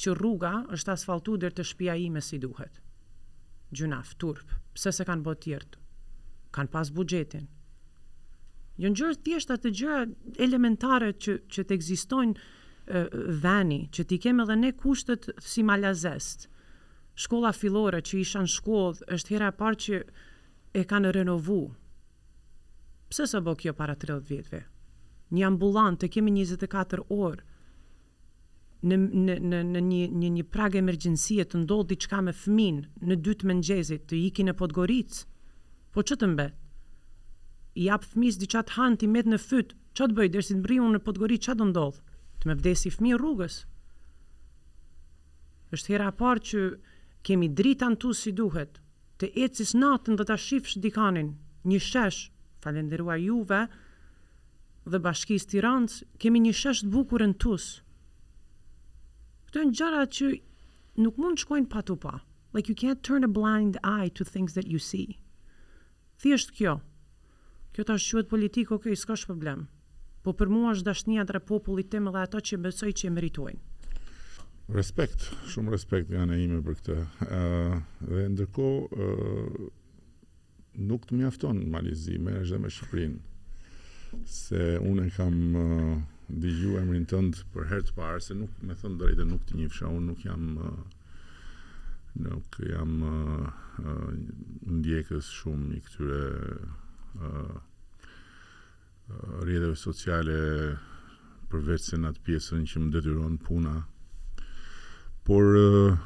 që 0.04 0.16
rruga 0.20 0.52
është 0.76 0.92
asfaltu 0.98 1.38
dhe 1.40 1.54
të 1.56 1.64
shpia 1.70 1.96
i 2.04 2.10
me 2.18 2.22
si 2.28 2.38
duhet. 2.44 2.82
Gjunaf, 3.72 4.12
turp, 4.20 4.52
pse 4.76 4.92
se 5.00 5.08
kanë 5.08 5.24
bërë 5.30 5.42
tjertë, 5.48 5.82
kanë 6.60 6.74
pasë 6.76 6.98
bugjetin. 7.00 7.48
Njën 8.78 9.00
gjërë 9.00 9.22
thjeshta, 9.26 9.56
të 9.64 9.72
gjëra 9.80 10.02
elementare 10.46 11.14
që, 11.16 11.40
që 11.48 11.64
të 11.70 11.80
egzistojnë 11.80 13.00
veni, 13.42 13.82
që 13.96 14.04
ti 14.12 14.20
keme 14.28 14.44
dhe 14.48 14.60
ne 14.60 14.76
kushtet 14.84 15.32
si 15.42 15.64
malazestë 15.66 16.54
shkolla 17.18 17.52
fillore 17.58 18.02
që 18.06 18.20
isha 18.22 18.44
në 18.46 18.52
shkollë 18.54 19.08
është 19.16 19.34
hera 19.34 19.48
e 19.50 19.56
parë 19.58 19.80
që 19.84 20.00
e 20.78 20.84
kanë 20.88 21.14
renovu. 21.18 21.60
Pse 23.10 23.26
së 23.32 23.40
bo 23.42 23.56
kjo 23.58 23.74
para 23.78 23.96
30 23.98 24.28
vjetëve? 24.30 24.60
Një 25.34 25.46
ambulant 25.50 25.98
të 26.00 26.10
kemi 26.14 26.32
24 26.36 27.02
orë 27.16 27.46
në, 28.88 28.98
në, 29.26 29.38
në, 29.50 29.62
në 29.72 29.82
një, 29.88 30.02
një, 30.22 30.30
një 30.38 30.46
prag 30.54 30.78
emergjensie 30.78 31.44
të 31.50 31.64
ndodhë 31.64 31.90
diçka 31.96 32.22
me 32.24 32.36
fëmin 32.38 32.84
në 33.08 33.18
dytë 33.26 33.48
me 33.50 33.58
nxezit 33.60 34.06
të 34.08 34.20
iki 34.30 34.46
në 34.46 34.54
podgoricë, 34.62 35.24
po 35.96 36.06
që 36.06 36.20
të 36.22 36.30
mbet? 36.36 36.56
I 37.82 37.90
apë 37.94 38.12
fëmis 38.14 38.38
diqatë 38.42 38.78
hanë 38.78 39.06
i 39.06 39.08
metë 39.16 39.32
në 39.34 39.40
fytë, 39.42 39.76
që 39.98 40.06
të 40.12 40.18
bëjë 40.20 40.34
dërsi 40.36 40.54
të 40.54 40.62
mbri 40.62 40.78
unë 40.86 40.96
në 40.98 41.02
podgoricë, 41.08 41.46
që 41.48 41.58
të 41.60 41.68
ndodhë? 41.72 42.04
Të 42.42 42.50
me 42.52 42.58
vdesi 42.62 42.94
fëmi 42.94 43.18
rrugës? 43.18 43.58
është 45.76 45.92
hera 45.92 46.12
parë 46.16 46.46
që 46.48 46.60
kemi 47.26 47.50
drita 47.54 47.88
në 47.90 47.98
tu 48.02 48.12
si 48.16 48.32
duhet, 48.36 48.78
të 49.20 49.32
ecis 49.46 49.72
natën 49.78 50.18
dhe 50.20 50.26
të 50.30 50.38
shifsh 50.44 50.78
dikanin, 50.84 51.32
një 51.68 51.80
shesh, 51.84 52.20
falenderua 52.64 53.16
juve, 53.22 53.64
dhe 54.88 55.00
bashkis 55.04 55.48
tirans, 55.52 56.02
kemi 56.22 56.42
një 56.46 56.54
shesh 56.62 56.84
të 56.86 56.92
bukur 56.94 57.24
në 57.26 57.38
tus. 57.44 57.68
Këto 59.48 59.64
në 59.66 59.74
gjara 59.80 60.04
që 60.18 60.32
nuk 61.04 61.18
mund 61.20 61.40
të 61.40 61.46
shkojnë 61.46 61.72
pa 61.72 61.82
tu 61.88 61.96
pa. 61.98 62.16
Like 62.56 62.70
you 62.72 62.76
can't 62.76 63.04
turn 63.04 63.26
a 63.26 63.30
blind 63.30 63.76
eye 63.84 64.10
to 64.18 64.24
things 64.26 64.54
that 64.56 64.70
you 64.72 64.80
see. 64.80 65.18
Thjesht 66.24 66.54
kjo. 66.56 66.78
Kjo 67.76 67.84
ta 67.86 67.98
shqyët 68.02 68.30
politik, 68.32 68.72
okej, 68.72 68.96
okay, 68.96 68.96
s'ka 68.98 69.18
shpëblem. 69.20 69.66
Po 70.24 70.34
për 70.34 70.50
mua 70.50 70.72
është 70.74 70.88
dashnia 70.88 71.26
dre 71.30 71.42
popullit 71.46 71.92
temë 71.94 72.14
dhe 72.16 72.24
ato 72.24 72.42
që 72.42 72.58
besoj 72.64 72.90
që 72.98 73.12
e 73.12 73.14
meritojnë. 73.18 73.60
Respekt, 74.68 75.24
shumë 75.48 75.72
respekt 75.72 76.10
nga 76.12 76.26
në 76.28 76.38
ime 76.44 76.58
për 76.64 76.76
këtë. 76.76 76.96
E, 77.24 77.40
dhe 78.10 78.24
ndërko, 78.34 78.66
e, 78.68 79.70
nuk 80.90 81.06
të 81.08 81.16
mjafton 81.22 81.62
në 81.62 81.70
Malizi, 81.76 82.18
me 82.20 82.34
është 82.42 82.56
dhe 82.56 82.60
me 82.66 82.72
Shqiprin, 82.76 83.14
se 84.32 84.60
unë 84.90 85.06
kam 85.16 85.38
dhiju 86.44 86.74
e 86.82 87.00
tëndë 87.14 87.46
për 87.54 87.70
herë 87.72 87.88
të 87.88 87.96
parë, 88.02 88.20
se 88.28 88.36
nuk 88.42 88.52
me 88.64 88.76
thëmë 88.82 89.00
drejtë 89.04 89.28
nuk 89.32 89.48
të 89.48 89.58
njifë 89.64 89.88
unë 89.88 90.04
nuk 90.12 90.26
jam 90.28 90.46
e, 90.66 90.74
nuk 92.28 92.60
jam 92.68 93.00
e, 93.14 93.16
ndjekës 94.82 95.32
shumë 95.38 95.76
i 95.78 95.84
këtyre 95.88 96.22
e, 99.48 99.66
e, 99.72 99.76
sociale 99.86 100.40
përveç 101.48 101.94
se 101.94 102.00
në 102.04 102.10
atë 102.12 102.28
pjesën 102.28 102.68
që 102.68 102.84
më 102.84 102.98
detyron 102.98 103.40
puna, 103.48 103.80
por 105.28 106.00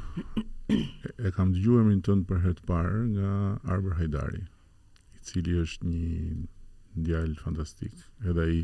e 1.21 1.29
kam 1.35 1.51
dëgjuar 1.53 1.85
në 1.85 1.97
tënd 2.07 2.23
për 2.29 2.39
herë 2.43 2.57
të 2.57 2.65
parë 2.65 2.99
nga 3.11 3.31
Arber 3.69 3.97
Hajdari, 3.99 4.39
i 4.41 5.19
cili 5.27 5.57
është 5.61 5.89
një 5.89 6.13
djalë 7.05 7.37
fantastik, 7.43 7.93
edhe 8.25 8.45
ai 8.47 8.61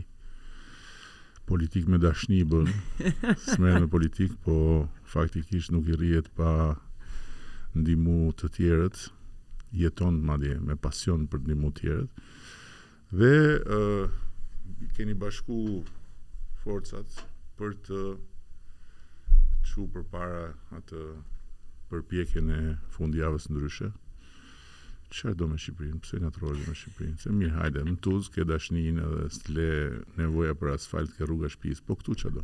politik 1.48 1.86
me 1.92 2.00
dashni 2.02 2.42
bën, 2.50 2.72
me 3.62 3.88
politik, 3.92 4.34
po 4.46 4.56
faktikisht 5.12 5.72
nuk 5.76 5.92
i 5.94 5.98
rrihet 6.00 6.32
pa 6.40 6.50
ndimu 7.78 8.18
të 8.40 8.50
tjerët, 8.56 8.98
jeton 9.78 10.22
madje 10.26 10.56
me 10.66 10.76
pasion 10.80 11.28
për 11.28 11.44
ndimu 11.46 11.70
të 11.76 11.80
tjerët. 11.84 12.24
Dhe 13.14 13.34
uh, 13.62 14.18
keni 14.96 15.14
bashku 15.20 15.62
forcat 16.64 17.22
për 17.60 17.78
të 17.88 18.02
shku 19.78 19.86
për 19.94 20.06
para 20.10 20.38
atë 20.74 21.00
përpjekjen 21.92 22.48
e 22.52 22.62
fundjavës 22.96 23.46
ndryshe. 23.54 23.92
Qërë 25.14 25.36
do 25.40 25.46
me 25.48 25.56
Shqipërinë? 25.62 26.00
Pse 26.04 26.18
nga 26.20 26.32
trojë 26.36 26.64
me 26.68 26.74
Shqipërinë? 26.76 27.20
Se 27.22 27.32
mirë, 27.32 27.52
hajde, 27.56 27.84
më 27.88 27.94
tuzë, 28.04 28.32
ke 28.34 28.44
dashninë 28.50 29.00
dhe 29.12 29.28
s'le 29.32 29.68
nevoja 30.20 30.56
për 30.60 30.74
asfalt 30.74 31.14
ke 31.16 31.28
rruga 31.30 31.48
shpisë, 31.54 31.86
po 31.88 31.96
këtu 31.96 32.16
që 32.24 32.32
do? 32.38 32.44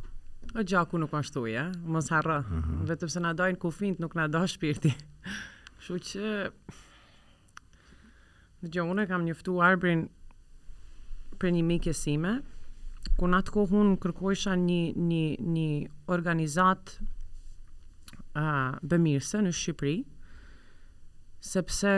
O 0.56 0.64
gjaku 0.64 1.02
nuk 1.02 1.12
ashtu, 1.20 1.44
ja, 1.52 1.66
mos 1.92 2.08
harë, 2.14 2.38
vetëm 2.88 3.12
se 3.12 3.24
na 3.26 3.34
dojnë 3.36 3.60
kufint, 3.60 4.00
nuk 4.00 4.16
na 4.16 4.30
do 4.32 4.44
shpirti. 4.48 4.94
Shu 5.84 5.98
që, 6.08 6.32
në 8.64 8.72
gjë, 8.72 8.88
unë 8.94 9.04
e 9.04 9.10
kam 9.12 9.28
njëftu 9.28 9.58
arbrin 9.68 10.06
për 11.42 11.52
një 11.58 11.66
mikë 11.74 11.96
sime, 12.00 12.38
ku 13.20 13.28
në 13.28 13.42
atë 13.44 13.58
kohë 13.58 13.82
unë 13.82 14.00
kërkojsha 14.06 14.56
një, 14.64 14.80
një, 15.12 15.24
një 15.58 15.68
organizat 16.16 16.96
a 18.38 18.74
bëmirëse 18.84 19.42
në 19.46 19.52
Shqipëri, 19.54 19.98
sepse 21.44 21.90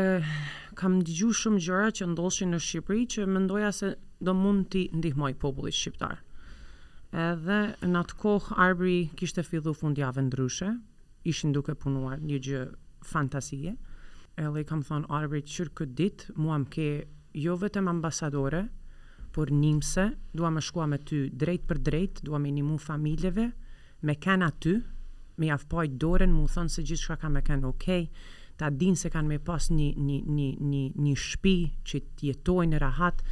kam 0.76 0.98
dëgju 1.06 1.30
shumë 1.40 1.62
gjëra 1.64 1.92
që 2.00 2.08
ndodhin 2.12 2.52
në 2.56 2.60
Shqipëri 2.66 3.06
që 3.16 3.26
mendoja 3.30 3.70
se 3.76 3.92
do 4.24 4.34
mund 4.36 4.68
t'i 4.74 4.88
ndihmoj 4.98 5.34
popullit 5.42 5.76
shqiptar. 5.78 6.18
Edhe 7.16 7.60
në 7.88 8.00
atë 8.02 8.18
kohë 8.20 8.56
Arbri 8.66 8.98
kishte 9.20 9.44
fillu 9.48 9.74
fundjavë 9.78 10.26
ndryshe, 10.28 10.72
ishin 11.30 11.54
duke 11.56 11.76
punuar 11.80 12.20
një 12.22 12.40
gjë 12.44 12.64
fantasije 13.06 13.74
Edhe 14.36 14.64
kam 14.68 14.82
thënë 14.84 15.08
Arbri 15.16 15.42
çur 15.48 15.70
këtë 15.78 15.96
dit, 16.00 16.26
mua 16.36 16.58
më 16.60 16.72
ke 16.74 16.90
jo 17.40 17.54
vetëm 17.62 17.88
ambasadore, 17.88 18.66
por 19.36 19.52
nimse, 19.52 20.10
dua 20.36 20.52
më 20.52 20.64
shkua 20.64 20.88
me 20.92 20.98
ty 21.00 21.30
drejt 21.32 21.64
për 21.70 21.80
drejt, 21.88 22.20
dua 22.28 22.40
me 22.40 22.52
nimu 22.52 22.76
familjeve 22.82 23.50
me 24.02 24.16
kanë 24.24 24.48
aty 24.50 24.76
me 25.38 25.46
jaf 25.50 25.64
dorën, 26.00 26.32
mu 26.34 26.46
thonë 26.52 26.70
se 26.72 26.82
gjithë 26.88 27.04
shka 27.04 27.18
ka 27.24 27.30
me 27.32 27.42
kënë 27.48 27.68
okej, 27.68 28.04
okay, 28.04 28.54
ta 28.60 28.70
dinë 28.72 28.96
se 29.02 29.10
kanë 29.12 29.28
me 29.32 29.40
pas 29.48 29.70
një, 29.72 29.90
një, 30.08 30.20
një, 30.38 30.50
një, 30.72 30.84
një 31.06 31.16
shpi 31.26 31.56
që 31.90 32.02
tjetoj 32.20 32.66
në 32.72 32.80
rahat. 32.86 33.24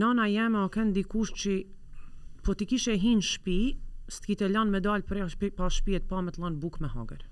Nona 0.00 0.26
jeme 0.30 0.62
o 0.64 0.68
kënë 0.72 0.92
dikush 1.00 1.34
që 1.42 1.56
po 2.46 2.54
t'i 2.56 2.66
kishe 2.70 2.96
hin 3.02 3.20
shpi, 3.20 3.58
së 4.10 4.36
të 4.40 4.48
lanë 4.54 4.70
me 4.74 4.80
dalë 4.82 5.04
për 5.08 5.20
e 5.24 5.28
shpi, 5.34 5.50
pa 5.60 5.68
shpi 5.70 5.96
e 5.96 6.00
t'pa 6.04 6.22
me 6.24 6.32
t'lanë 6.34 6.60
buk 6.64 6.80
me 6.84 6.88
hagerë 6.94 7.26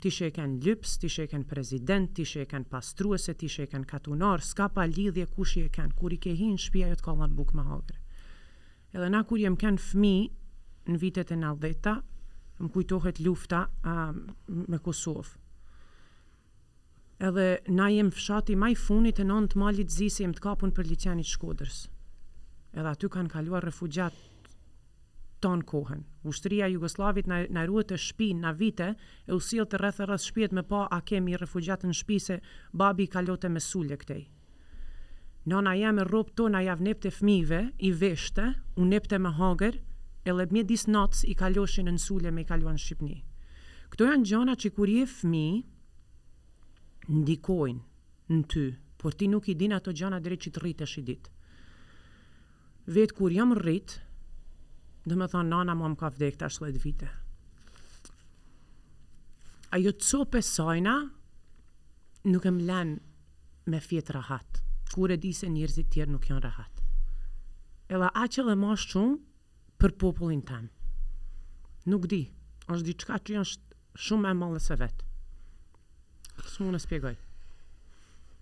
ti 0.00 0.08
she 0.08 0.30
kanë 0.32 0.62
lyps, 0.64 0.94
ti 1.02 1.10
she 1.12 1.26
kanë 1.28 1.44
president, 1.44 2.08
ti 2.16 2.24
she 2.24 2.46
kanë 2.48 2.70
pastruese, 2.72 3.34
ti 3.36 3.50
she 3.52 3.66
kanë 3.68 3.84
katunar, 3.90 4.40
s'ka 4.40 4.70
pa 4.72 4.86
lidhje 4.88 5.26
kush 5.28 5.58
i 5.60 5.66
e 5.68 5.68
kanë. 5.68 5.92
Kur 5.92 6.14
i 6.16 6.16
ke 6.16 6.30
hin 6.38 6.54
shtëpi 6.56 6.86
ajo 6.86 6.96
të 7.02 7.10
lanë 7.18 7.36
bukë 7.36 7.56
më 7.58 7.64
hagër. 7.66 7.98
Edhe 8.96 9.08
na 9.12 9.20
kur 9.28 9.42
jam 9.42 9.58
kanë 9.60 9.82
fmi 9.90 10.14
në 10.88 10.96
vitet 11.02 11.34
e 11.36 11.36
90-ta, 11.42 11.94
më 12.60 12.68
kujtohet 12.74 13.20
lufta 13.24 13.66
me 14.48 14.78
Kosovë. 14.78 15.36
Edhe 17.28 17.48
na 17.68 17.90
jem 17.92 18.08
fshati 18.10 18.54
maj 18.56 18.74
funit 18.80 19.20
e 19.20 19.24
nëndë 19.28 19.52
të 19.52 19.58
malit 19.60 19.92
zisi 19.92 20.22
jem 20.24 20.32
të 20.36 20.40
kapun 20.44 20.72
për 20.76 20.88
liqenit 20.88 21.28
shkodrës. 21.28 21.82
Edhe 22.76 22.92
aty 22.94 23.10
kanë 23.12 23.32
kaluar 23.34 23.66
refugjat 23.66 24.16
ton 25.44 25.60
kohën. 25.68 26.00
Ushtëria 26.30 26.68
Jugoslavit 26.72 27.28
në 27.28 27.66
ruët 27.68 27.90
të 27.92 27.98
shpi 28.06 28.30
në 28.40 28.54
vite 28.60 28.88
e 29.26 29.36
usilë 29.36 29.68
të 29.72 29.80
rrëthë 29.80 30.08
rrëth 30.08 30.24
shpjet 30.28 30.56
me 30.56 30.64
pa 30.72 30.86
a 30.92 31.00
kemi 31.08 31.36
refugjat 31.40 31.84
në 31.88 31.96
shpi 32.00 32.18
se 32.26 32.40
babi 32.72 33.08
kalote 33.08 33.52
me 33.52 33.60
sulle 33.64 33.96
këtej. 34.00 34.24
Nona 35.48 35.72
jam 35.80 35.98
e 36.00 36.04
ropë 36.04 36.36
tonë 36.36 36.58
a 36.58 36.60
javë 36.68 36.86
nepte 36.88 37.10
fmive, 37.16 37.60
i 37.88 37.92
veshte, 37.96 38.46
unë 38.80 38.90
nepte 38.94 39.18
me 39.24 39.30
hager, 39.32 39.78
e 40.22 40.32
le 40.34 40.44
mje 40.52 40.66
disë 40.70 40.90
notës 40.92 41.22
i 41.28 41.34
kaloshin 41.38 41.88
në 41.88 41.94
nësule 41.96 42.32
me 42.34 42.42
i 42.44 42.48
kaluan 42.48 42.78
Shqipni. 42.78 43.18
Këto 43.90 44.06
janë 44.06 44.28
gjona 44.28 44.56
që 44.60 44.70
kur 44.76 44.90
je 44.92 45.06
fmi, 45.06 45.48
ndikojnë 47.20 48.34
në 48.34 48.42
ty, 48.52 48.64
por 49.00 49.16
ti 49.16 49.30
nuk 49.32 49.48
i 49.48 49.56
din 49.58 49.72
ato 49.74 49.94
gjona 49.96 50.18
dhe 50.22 50.36
që 50.36 50.52
të 50.52 50.62
rritë 50.62 50.86
e 50.86 50.90
i 51.00 51.02
dit. 51.08 51.30
Vetë 52.92 53.16
kur 53.16 53.32
jam 53.32 53.54
rritë, 53.56 53.96
dhe 55.08 55.16
me 55.16 55.26
thonë 55.32 55.48
nana 55.50 55.74
mua 55.74 55.88
më 55.94 55.98
ka 56.02 56.10
vdek 56.12 56.36
të 56.40 56.46
ashtë 56.50 56.82
vite. 56.84 57.08
Ajo 59.76 59.92
të 59.94 60.04
sope 60.12 60.40
sajna, 60.42 60.96
nuk 62.28 62.44
e 62.44 62.50
më 62.52 62.64
lenë 62.68 63.72
me 63.72 63.80
fjetë 63.80 64.12
rahatë. 64.18 64.68
Kur 64.92 65.10
e 65.10 65.16
di 65.22 65.32
se 65.32 65.48
njerëzit 65.48 65.90
tjerë 65.94 66.10
nuk 66.12 66.26
janë 66.28 66.44
rahatë. 66.44 66.84
Ela 67.94 68.10
a 68.14 68.24
që 68.26 68.44
dhe 68.46 68.54
ma 68.58 68.74
shumë, 68.76 69.18
për 69.80 69.94
popullin 70.00 70.42
tan. 70.48 70.66
Nuk 71.88 72.04
di, 72.12 72.18
është 72.68 72.84
diçka 72.90 73.16
që 73.26 73.38
është 73.40 73.80
shumë 74.06 74.26
më 74.26 74.30
e 74.30 74.38
madhe 74.42 74.60
se 74.62 74.76
vet. 74.80 75.04
Kështu 76.40 76.66
mund 76.66 76.76
të 76.76 76.82
shpjegoj. 76.84 77.14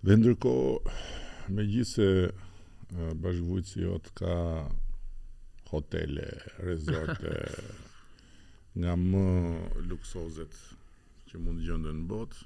Dhe 0.06 0.16
gjithë 0.24 0.54
megjithëse 1.58 2.08
bashkëvojtësi 3.22 3.84
jotë 3.84 4.12
ka 4.20 4.34
hotele, 5.70 6.26
rezorte 6.66 7.32
nga 8.78 8.92
më 9.00 9.24
luksozet 9.88 10.58
që 11.30 11.42
mund 11.44 11.64
të 11.70 11.78
në 11.98 12.04
botë, 12.10 12.44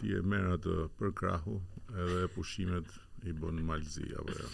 ti 0.00 0.14
e 0.16 0.22
merr 0.28 0.56
atë 0.56 0.76
për 0.98 1.14
krahu 1.20 1.58
edhe 1.92 2.24
pushimet 2.36 2.90
i 3.26 3.32
bën 3.32 3.56
në 3.58 3.68
Malzi 3.70 4.08
apo 4.20 4.34
jo. 4.40 4.50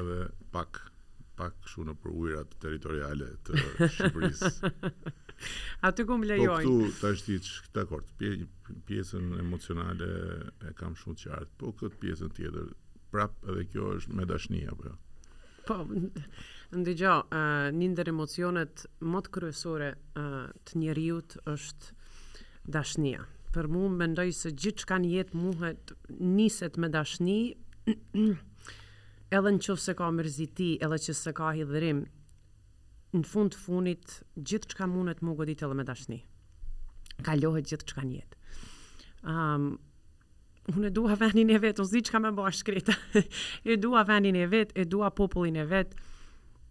Edhe 0.00 0.18
pak 0.54 0.78
pak 1.40 1.54
kështu 1.64 1.84
në 1.88 1.94
për 2.02 2.12
ujrat 2.20 2.54
territoriale 2.60 3.28
të 3.46 3.60
Shqipërisë. 3.94 4.50
Aty 5.88 6.04
ku 6.04 6.18
më 6.20 6.26
po 6.26 6.30
lejojnë. 6.30 6.70
Po 6.70 6.72
këtu 6.76 6.98
tash 7.00 7.22
ti 7.26 7.38
dakord, 7.76 8.24
pjesën 8.88 9.30
emocionale 9.40 10.08
e 10.68 10.72
kam 10.76 10.96
shumë 11.00 11.16
të 11.20 11.28
qartë, 11.30 11.54
po 11.62 11.72
këtë 11.80 12.00
pjesën 12.02 12.34
tjetër 12.36 12.74
prap 13.10 13.38
edhe 13.50 13.64
kjo 13.72 13.94
është 14.00 14.18
me 14.20 14.26
dashni 14.28 14.66
apo 14.70 14.90
jo. 14.90 14.98
Po 15.70 15.78
ndëgjoj, 15.80 17.16
uh, 17.24 17.72
një 17.80 17.88
ndër 17.94 18.12
emocionet 18.12 18.84
më 19.10 19.24
të 19.26 19.32
kryesore 19.38 19.90
të 20.68 20.78
njeriut 20.82 21.38
është 21.48 22.68
dashnia. 22.76 23.24
Për 23.54 23.66
më 23.72 23.86
mendoj 23.98 24.28
se 24.40 24.52
gjithçka 24.54 25.00
në 25.02 25.08
jetë 25.16 25.40
muhet 25.40 25.96
niset 26.20 26.76
me 26.78 26.90
dashni, 26.94 27.38
edhe 29.36 29.50
në 29.54 29.60
qëfë 29.62 29.82
se 29.84 29.94
ka 29.98 30.08
mërziti, 30.14 30.70
edhe 30.82 30.96
që 31.06 31.14
se 31.14 31.32
ka 31.36 31.50
hidhërim, 31.56 32.00
në 33.14 33.24
fund 33.26 33.54
të 33.54 33.60
funit, 33.64 34.14
gjithë 34.36 34.72
që 34.72 34.78
ka 34.80 34.88
mundet 34.90 35.22
më 35.24 35.34
godit 35.38 35.62
edhe 35.66 35.76
me 35.78 35.86
dashni. 35.86 36.20
Ka 37.26 37.36
lohet 37.38 37.68
gjithë 37.70 37.88
që 37.90 37.98
ka 37.98 38.04
njetë. 38.06 38.40
Um, 39.30 39.68
unë 40.74 40.88
e 40.88 40.92
dua 40.94 41.16
venin 41.20 41.50
e 41.54 41.58
vetë, 41.62 41.82
unë 41.82 41.90
zi 41.92 42.02
që 42.06 42.14
ka 42.14 42.22
me 42.24 42.32
bo 42.36 42.46
shkreta. 42.54 42.96
e 43.70 43.78
dua 43.82 44.02
venin 44.08 44.38
e 44.42 44.46
vetë, 44.50 44.76
e 44.82 44.86
dua 44.90 45.10
popullin 45.14 45.60
e 45.62 45.66
vetë. 45.72 46.00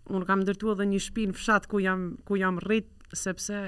Unë 0.10 0.28
kam 0.30 0.44
dërtu 0.48 0.72
edhe 0.74 0.88
një 0.90 1.02
në 1.32 1.36
fshatë 1.38 1.70
ku, 1.72 1.80
ku 2.28 2.40
jam 2.40 2.60
rritë, 2.66 2.96
sepse 3.20 3.60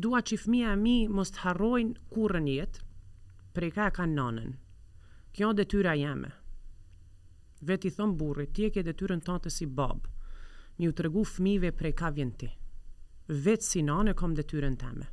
dua 0.00 0.22
që 0.24 0.36
i 0.56 0.62
e 0.64 0.76
mi 0.80 0.96
mos 1.12 1.30
të 1.34 1.38
harrojnë 1.44 1.94
kurën 2.14 2.46
jetë, 2.48 2.80
prej 3.56 3.70
ka 3.76 3.88
e 3.90 3.94
ka 3.96 4.06
nënën. 4.08 4.54
Kjo 5.36 5.52
dhe 5.52 5.52
jeme. 5.52 5.52
Kjo 5.52 5.52
dhe 5.62 5.66
tyra 5.72 5.94
jeme 5.96 6.32
veti 7.62 7.90
thon 7.90 8.16
burrit, 8.16 8.52
ti 8.54 8.66
e 8.66 8.70
ke 8.74 8.82
detyrën 8.82 9.20
tante 9.22 9.50
si 9.50 9.66
bab. 9.66 10.06
Mi 10.78 10.88
u 10.88 10.92
tregu 10.92 11.22
fëmijëve 11.28 11.70
prej 11.78 11.94
ka 12.00 12.10
vjen 12.14 12.32
ti. 12.40 12.50
Vet 13.44 13.62
si 13.62 13.82
nane 13.86 14.14
kam 14.18 14.34
detyrën 14.34 14.76
teme. 14.80 15.06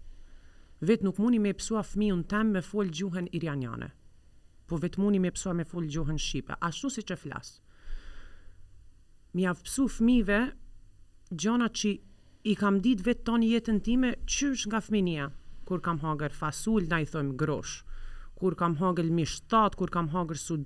Vet 0.80 1.04
nuk 1.04 1.20
mundi 1.22 1.40
me 1.40 1.54
psua 1.54 1.84
fëmijën 1.86 2.24
tem 2.32 2.52
me 2.56 2.62
fol 2.64 2.90
gjuhën 2.90 3.30
iraniane. 3.38 3.92
Po 4.70 4.78
vet 4.78 4.98
mundi 5.02 5.20
me 5.20 5.32
psua 5.36 5.54
me 5.58 5.66
fol 5.66 5.88
gjuhën 5.92 6.18
shqipe, 6.20 6.58
ashtu 6.62 6.90
si 6.94 7.04
që 7.10 7.18
flas. 7.18 7.54
Mi 9.36 9.46
a 9.46 9.54
psu 9.54 9.88
fëmijëve 9.98 10.40
gjona 11.38 11.68
që 11.70 11.92
i 12.50 12.56
kam 12.58 12.80
dit 12.82 13.04
vet 13.06 13.22
ton 13.28 13.44
jetën 13.44 13.82
time 13.84 14.16
qysh 14.26 14.66
nga 14.72 14.80
fëminia, 14.82 15.30
kur 15.68 15.82
kam 15.86 16.00
hager 16.02 16.34
fasul, 16.34 16.88
na 16.90 17.02
i 17.04 17.06
thëm 17.06 17.36
grosh, 17.38 17.84
kur 18.40 18.56
kam 18.58 18.80
hager 18.82 19.06
mishtat, 19.14 19.76
kur 19.78 19.92
kam 19.94 20.10
hager 20.16 20.38
su 20.40 20.58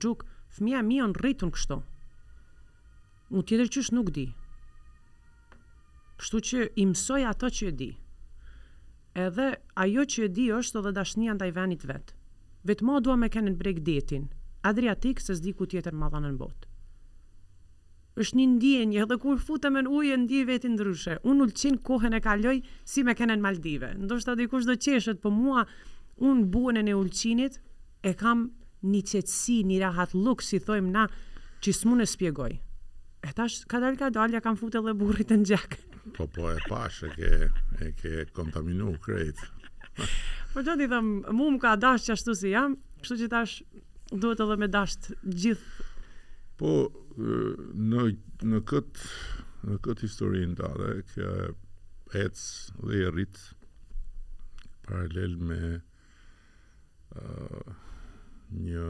fëmija 0.54 0.82
mi 0.86 1.02
on 1.02 1.14
rritun 1.18 1.52
kështu. 1.54 1.80
Mu 3.34 3.42
tjetër 3.42 3.72
qysh 3.74 3.92
nuk 3.96 4.12
di. 4.14 4.28
Kështu 6.22 6.42
që 6.50 6.66
imsoj 6.84 7.22
ato 7.32 7.50
që 7.50 7.72
e 7.72 7.74
di. 7.82 7.92
Edhe 9.28 9.48
ajo 9.84 10.04
që 10.12 10.28
e 10.28 10.30
di 10.34 10.48
është 10.54 10.82
edhe 10.82 10.94
dashnia 10.98 11.34
ndaj 11.38 11.52
venit 11.58 11.84
vet. 11.90 12.14
Vetëm 12.68 12.94
u 12.96 13.02
dua 13.04 13.18
me 13.20 13.28
kenë 13.34 13.52
në 13.54 13.60
breg 13.60 13.82
detin, 13.86 14.30
Adriatik 14.64 15.20
se 15.20 15.36
s'di 15.36 15.52
ku 15.60 15.66
tjetër 15.68 15.92
më 16.00 16.08
dhanë 16.14 16.30
në 16.34 16.38
botë. 16.40 16.70
Është 18.24 18.38
një 18.38 18.46
ndjenjë 18.54 19.02
edhe 19.04 19.18
kur 19.20 19.40
futem 19.44 19.76
në 19.76 19.90
ujë 19.90 20.18
ndi 20.24 20.44
veti 20.48 20.70
ndryshe. 20.72 21.18
Un 21.28 21.42
ulçin 21.44 21.80
kohën 21.84 22.14
e 22.16 22.22
kaloj 22.24 22.60
si 22.88 23.04
me 23.04 23.16
kenë 23.18 23.36
në 23.36 23.44
Maldive. 23.44 23.90
Ndoshta 24.00 24.38
dikush 24.40 24.68
do 24.70 24.78
qeshet, 24.80 25.20
po 25.20 25.34
mua 25.34 25.66
un 26.24 26.46
buën 26.54 26.80
e 26.80 26.94
ulçinit 26.96 27.58
e 28.08 28.14
kam 28.14 28.48
një 28.84 29.02
qetsi, 29.12 29.62
një 29.68 29.80
rahat 29.84 30.14
luk, 30.16 30.44
si 30.44 30.60
thojmë 30.60 30.92
na, 30.92 31.06
që 31.64 31.74
s'mun 31.78 32.04
e 32.04 32.08
spjegoj. 32.10 32.56
E 33.24 33.34
tash, 33.38 33.62
ka 33.72 33.80
dalë 33.80 34.00
ka 34.02 34.10
dalë, 34.14 34.38
ja 34.40 34.44
kam 34.44 34.58
fut 34.60 34.76
e 34.76 34.82
le 34.84 34.94
burrit 35.00 35.32
e 35.32 35.38
në 35.40 35.48
gjakë. 35.52 35.80
Po, 36.18 36.28
po, 36.28 36.50
e 36.52 36.58
pash, 36.68 37.04
e 37.08 37.14
ke, 37.16 37.52
e 37.88 37.92
ke 38.00 38.14
kontaminu, 38.36 38.94
krejt. 39.06 39.40
Po 40.54 40.60
që 40.66 40.76
ti 40.82 40.90
thëmë, 40.92 41.32
mu 41.32 41.48
më 41.56 41.62
ka 41.64 41.78
dash 41.80 42.10
që 42.10 42.18
ashtu 42.18 42.36
si 42.40 42.52
jam, 42.52 42.76
kështu 43.00 43.20
që 43.24 43.30
tash, 43.32 43.56
duhet 44.12 44.44
edhe 44.44 44.60
me 44.64 44.70
dasht 44.74 45.14
gjithë. 45.24 45.88
Po, 46.60 46.74
në, 47.88 48.10
në 48.52 48.62
këtë, 48.68 49.14
në 49.72 49.80
këtë 49.86 50.08
historinë 50.10 50.60
ta 50.60 50.74
dhe, 50.76 50.92
kë 51.14 51.30
dhe 52.14 53.00
e 53.00 53.14
rritë, 53.14 53.56
paralel 54.84 55.38
me, 55.48 55.60
uh, 57.16 57.83
një 58.54 58.88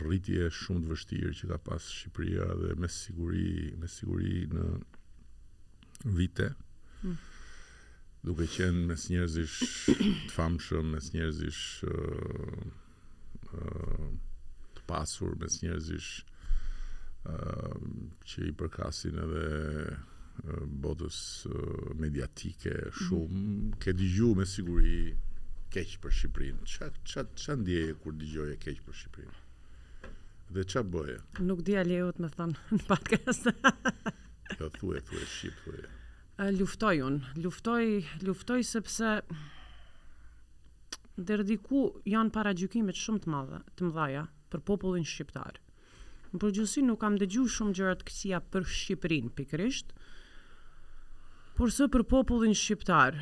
rritje 0.00 0.48
shumë 0.52 0.84
të 0.84 0.90
vështirë 0.92 1.34
që 1.40 1.48
ka 1.52 1.58
pas 1.70 1.86
Shqipëria 1.96 2.46
dhe 2.62 2.74
me 2.82 2.88
siguri, 2.92 3.72
me 3.80 3.88
siguri 3.88 4.40
në 4.52 4.66
vite. 6.18 6.50
Mm. 7.04 7.16
Duke 8.28 8.48
qenë 8.54 8.84
mes 8.90 9.06
njerëzish 9.12 9.60
të 10.28 10.34
famshëm, 10.34 10.90
mes 10.96 11.12
njerëzish 11.14 11.62
ë 11.90 11.94
uh, 11.94 12.66
ë 13.50 13.62
uh, 13.62 14.10
të 14.78 14.84
pasur, 14.90 15.34
mes 15.40 15.56
njerëzish 15.64 16.10
ë 17.24 17.34
uh, 17.34 17.88
që 18.32 18.50
i 18.50 18.54
përkasin 18.60 19.16
edhe 19.24 20.60
botës 20.82 21.16
uh, 21.50 21.88
mediatike 22.00 22.70
hmm. 22.72 22.92
shumë 23.00 23.38
mm. 23.38 23.72
ke 23.82 23.92
dëgjuar 23.96 24.38
me 24.38 24.46
siguri 24.48 24.94
keq 25.74 25.92
për 26.02 26.10
Shqipërinë. 26.16 26.64
Ç'a 26.72 26.86
ç'a 27.06 27.22
ç'a 27.38 27.54
ndjeje 27.60 27.92
kur 28.02 28.16
dëgjoje 28.18 28.56
keq 28.64 28.80
për 28.86 28.96
Shqipërinë? 29.02 30.10
Dhe 30.54 30.64
ç'a 30.66 30.82
bëje? 30.82 31.16
Nuk 31.46 31.60
di 31.68 31.76
lejohet 31.78 32.18
të 32.18 32.24
më 32.26 32.30
thon 32.36 32.54
në 32.76 32.82
podcast. 32.90 33.50
Jo, 34.58 34.66
thue, 34.74 34.98
thue, 35.06 35.20
shqip, 35.30 35.54
thuaj. 35.62 35.84
Ë 36.42 36.48
luftoj 36.58 36.96
un, 37.06 37.20
luftoj, 37.38 38.64
sepse 38.66 39.12
deri 41.28 41.44
diku 41.52 41.84
janë 42.10 42.42
gjukimet 42.58 42.98
shumë 42.98 43.20
të 43.22 43.30
mëdha, 43.30 43.60
të 43.78 43.86
mdhaja, 43.90 44.24
për 44.50 44.60
popullin 44.66 45.06
shqiptar. 45.06 45.60
Në 46.32 46.40
përgjësi 46.42 46.82
nuk 46.88 46.98
kam 47.04 47.14
dëgjuar 47.22 47.46
shumë 47.60 47.74
gjëra 47.78 47.94
të 48.02 48.40
për 48.56 48.66
Shqipërinë 48.80 49.30
pikërisht. 49.38 49.94
Por 51.54 51.70
së 51.70 51.86
për 51.94 52.02
popullin 52.10 52.54
shqiptar, 52.58 53.14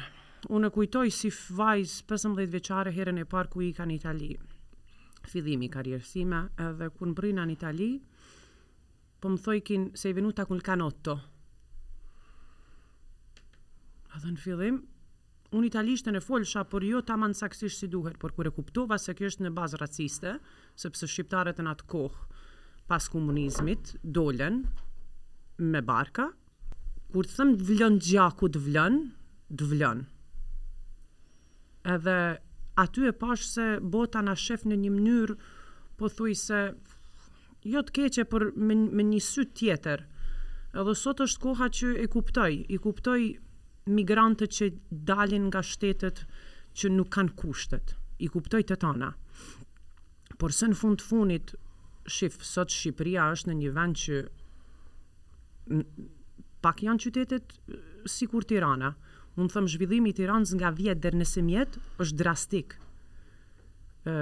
unë 0.47 0.69
e 0.69 0.75
kujtoj 0.75 1.09
si 1.13 1.31
vajz 1.57 1.97
15 2.09 2.47
veqare 2.53 2.93
herën 2.95 3.19
e 3.19 3.25
parë 3.29 3.51
ku 3.51 3.63
i 3.65 3.73
ka 3.75 3.87
në 3.89 3.97
Itali. 3.99 4.29
Fidhimi 5.29 5.69
rjerësime 5.75 6.43
edhe 6.65 6.89
në 6.93 7.15
brina 7.19 7.45
në 7.47 7.55
Itali, 7.57 7.89
po 9.19 9.33
më 9.35 9.41
thojkin 9.43 9.89
se 9.99 10.11
i 10.13 10.17
venuta 10.17 10.45
kun 10.47 10.61
kanotto. 10.65 11.17
Edhe 14.15 14.31
në 14.37 14.41
fillim, 14.43 14.79
unë 15.51 15.69
italishtën 15.73 16.17
e 16.19 16.23
folësha, 16.23 16.63
por 16.71 16.85
jo 16.87 17.03
ta 17.03 17.17
manë 17.19 17.37
saksisht 17.39 17.83
si 17.83 17.89
duhet, 17.91 18.19
por 18.19 18.33
kure 18.37 18.51
kuptova 18.55 18.99
se 18.99 19.15
kjo 19.19 19.31
është 19.33 19.47
në 19.47 19.53
bazë 19.59 19.81
raciste, 19.83 20.37
sepse 20.79 21.07
shqiptarët 21.09 21.59
në 21.65 21.73
atë 21.75 21.89
kohë 21.91 22.37
pas 22.89 23.05
komunizmit 23.13 23.97
dolen 24.03 24.63
me 25.61 25.83
barka, 25.85 26.29
kur 27.13 27.27
të 27.27 27.35
thëmë 27.37 27.57
dvlën 27.67 27.99
gjaku 28.07 28.53
të 28.53 28.69
dvlën. 28.69 29.03
të 29.49 29.67
edhe 31.95 32.41
aty 32.77 33.07
e 33.09 33.13
pash 33.13 33.45
se 33.47 33.67
bota 33.83 34.23
na 34.23 34.35
shef 34.37 34.65
në 34.69 34.77
një 34.85 34.91
mënyrë 34.97 35.37
po 35.99 36.11
thuj 36.13 36.35
se 36.39 36.61
jo 37.69 37.83
të 37.83 37.97
keqe 37.99 38.25
për 38.31 38.45
me, 38.57 38.75
me 38.77 39.03
një 39.09 39.21
sy 39.29 39.47
tjetër 39.61 40.05
edhe 40.79 40.95
sot 41.03 41.23
është 41.25 41.43
koha 41.43 41.71
që 41.81 41.93
e 42.05 42.09
kuptoj 42.15 42.51
i 42.77 42.81
kuptoj 42.87 43.19
migrantët 43.89 44.55
që 44.59 44.71
dalin 45.09 45.49
nga 45.51 45.63
shtetet 45.65 46.23
që 46.79 46.93
nuk 46.95 47.11
kanë 47.17 47.35
kushtet 47.41 47.97
i 48.21 48.29
kuptoj 48.33 48.63
të 48.69 48.79
tana 48.85 49.13
por 50.39 50.55
se 50.55 50.69
në 50.71 50.79
fund 50.79 51.03
funit 51.03 51.55
shif 52.09 52.37
sot 52.47 52.71
Shqipëria 52.73 53.29
është 53.35 53.51
në 53.51 53.59
një 53.63 53.73
vend 53.77 53.99
që 54.05 54.19
pak 56.65 56.83
janë 56.87 57.03
qytetet 57.05 57.53
si 58.09 58.27
kur 58.31 58.47
Tirana 58.49 58.93
mund 59.39 59.53
të 59.55 59.63
zhvillimi 59.71 60.11
i 60.11 60.17
Tiranës 60.19 60.53
nga 60.59 60.73
vjet 60.75 61.01
deri 61.03 61.21
nëse 61.21 61.43
mjetë 61.45 61.83
është 62.03 62.17
drastik. 62.19 62.75
ë 64.09 64.15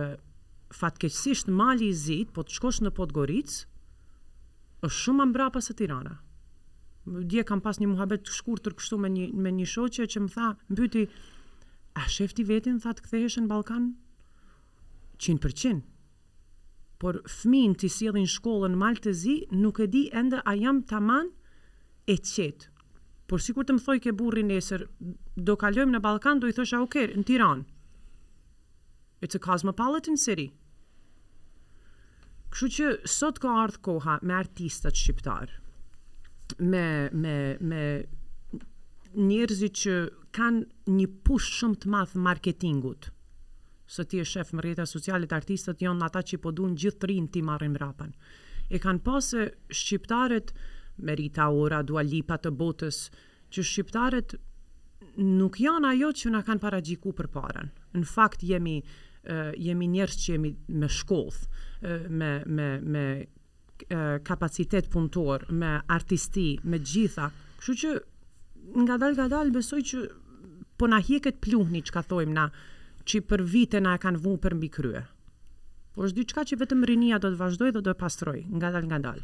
fatkeqësisht 0.80 1.46
mali 1.60 1.88
i 1.88 1.94
Zit, 1.96 2.32
po 2.34 2.42
të 2.44 2.56
shkosh 2.56 2.80
në 2.84 2.90
Podgoricë, 2.98 3.62
është 4.86 5.00
shumë 5.02 5.18
më 5.22 5.26
mbrapa 5.30 5.60
se 5.62 5.74
Tirana. 5.78 6.16
Dje 7.30 7.44
kam 7.46 7.60
pas 7.62 7.78
një 7.78 7.88
muhabet 7.92 8.24
të 8.26 8.32
shkurtër 8.34 8.74
kështu 8.78 8.98
me 9.02 9.08
një 9.14 9.26
me 9.44 9.50
një 9.54 9.66
shoqe 9.72 10.06
që 10.10 10.20
më 10.24 10.32
tha, 10.34 10.48
mbyti 10.72 11.06
a 11.94 12.02
shefti 12.16 12.42
vetin 12.48 12.80
tha 12.82 12.92
të 12.98 13.04
kthehesh 13.06 13.38
në 13.40 13.48
Ballkan? 13.50 13.92
100% 15.24 15.80
por 17.00 17.22
fëmin 17.32 17.74
të 17.78 17.88
sielin 17.92 18.26
shkollën 18.34 18.74
mal 18.80 18.96
të 19.04 19.12
zi, 19.22 19.34
nuk 19.62 19.78
e 19.80 19.86
di 19.92 20.06
enda 20.16 20.38
a 20.48 20.52
jam 20.56 20.82
taman 20.88 21.28
e 22.12 22.16
qetë. 22.16 22.72
Por 23.26 23.42
sikur 23.42 23.64
të 23.66 23.74
më 23.76 23.82
thoi 23.82 24.00
ke 24.02 24.12
burri 24.14 24.44
nesër, 24.46 24.84
do 25.48 25.56
kalojmë 25.58 25.94
në 25.96 26.00
Ballkan, 26.04 26.38
do 26.42 26.46
i 26.50 26.54
thosha 26.54 26.78
ok, 26.84 26.98
në 27.18 27.24
Tiranë. 27.30 27.64
It's 29.26 29.34
a 29.34 29.40
cosmopolitan 29.46 30.16
city. 30.22 30.48
Kështu 32.54 32.68
që 32.76 32.90
sot 33.14 33.40
ka 33.42 33.56
ardhur 33.64 33.80
koha 33.88 34.18
me 34.28 34.36
artistat 34.36 34.94
shqiptar. 35.00 35.50
Me 36.62 36.84
me 37.22 37.34
me 37.70 37.80
njerëzit 39.26 39.74
që 39.82 39.94
kanë 40.36 40.92
një 40.98 41.06
push 41.26 41.58
shumë 41.60 41.80
të 41.82 41.90
madh 41.94 42.14
marketingut. 42.28 43.10
Së 43.96 44.06
ti 44.10 44.20
e 44.20 44.24
shef 44.26 44.52
më 44.54 44.62
rrjeta 44.64 44.86
socialit 44.90 45.32
artistët 45.36 45.82
Jonë 45.84 45.98
në 46.02 46.06
ata 46.10 46.22
që 46.28 46.36
i 46.38 46.42
podun 46.46 46.76
gjithë 46.82 46.98
të 47.02 47.10
rinë 47.12 47.32
ti 47.36 47.42
marrin 47.48 47.74
rapën. 47.80 48.12
E 48.74 48.78
kanë 48.82 49.02
pasë 49.06 49.46
shqiptarët 49.80 50.52
Merita 50.98 51.48
Ora, 51.50 51.82
Dua 51.84 52.02
Lipa 52.04 52.38
të 52.38 52.50
botës, 52.56 53.00
që 53.52 53.62
shqiptarët 53.62 54.36
nuk 55.26 55.58
janë 55.60 55.90
ajo 55.92 56.10
që 56.22 56.32
na 56.34 56.40
kanë 56.46 56.62
paragjiku 56.64 57.12
për 57.18 57.28
parën. 57.36 57.70
Në 57.96 58.08
fakt 58.10 58.44
jemi 58.44 58.76
uh, 58.84 59.50
jemi 59.60 59.88
njerëz 59.92 60.18
që 60.24 60.28
jemi 60.34 60.52
me 60.82 60.88
shkollë, 60.88 61.44
uh, 61.46 62.06
me 62.10 62.30
me 62.46 62.68
me 62.96 63.06
uh, 63.20 64.18
kapacitet 64.28 64.90
punëtor, 64.92 65.46
me 65.50 65.74
artisti, 65.98 66.48
me 66.64 66.80
gjitha. 66.80 67.30
Kështu 67.60 67.76
që 67.82 67.96
nga 68.84 68.96
dal 69.02 69.12
nga 69.18 69.28
dal 69.32 69.52
besoj 69.54 69.82
që 69.92 70.06
po 70.76 70.88
na 70.90 70.98
hjeket 71.00 71.38
pluhni 71.44 71.82
që 71.86 71.92
ka 71.98 72.02
thojmë 72.12 72.32
na 72.36 72.48
që 73.06 73.20
për 73.30 73.42
vite 73.52 73.80
na 73.80 73.94
e 73.96 74.00
kanë 74.02 74.20
vënë 74.26 74.42
për 74.46 74.56
mbi 74.58 74.70
krye. 74.78 75.04
Por 75.96 76.08
është 76.10 76.16
diçka 76.22 76.42
që 76.50 76.56
vetëm 76.60 76.82
rinia 76.90 77.18
do 77.22 77.30
të 77.32 77.38
vazhdoj 77.40 77.70
dhe 77.72 77.80
do 77.86 77.90
të 77.92 78.00
pastroj 78.02 78.40
nga 78.58 78.72
dal 78.74 78.88
nga 78.90 78.98
dal 79.06 79.20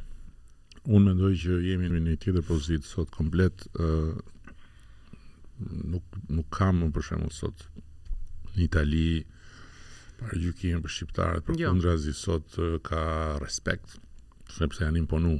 unë 0.89 1.13
mendoj 1.13 1.33
që 1.45 1.59
jemi 1.63 1.91
në 1.93 1.99
një 2.07 2.15
tjetër 2.23 2.45
pozitë 2.49 2.89
sot 2.89 3.13
komplet 3.15 3.67
uh, 3.79 4.17
nuk, 5.93 6.03
nuk 6.29 6.49
kam 6.57 6.81
më 6.83 6.91
për 6.97 7.09
sot 7.33 7.69
në 8.55 8.67
Itali 8.67 9.23
për 10.19 10.35
gjukime 10.43 10.83
për 10.85 10.93
shqiptarët 10.97 11.47
për 11.47 11.61
jo. 11.63 11.71
kundra 11.71 11.95
zi 12.03 12.13
sot 12.19 12.59
uh, 12.61 12.75
ka 12.83 13.39
respekt 13.43 13.95
sepse 14.53 14.83
janë 14.85 14.99
imponu 15.01 15.39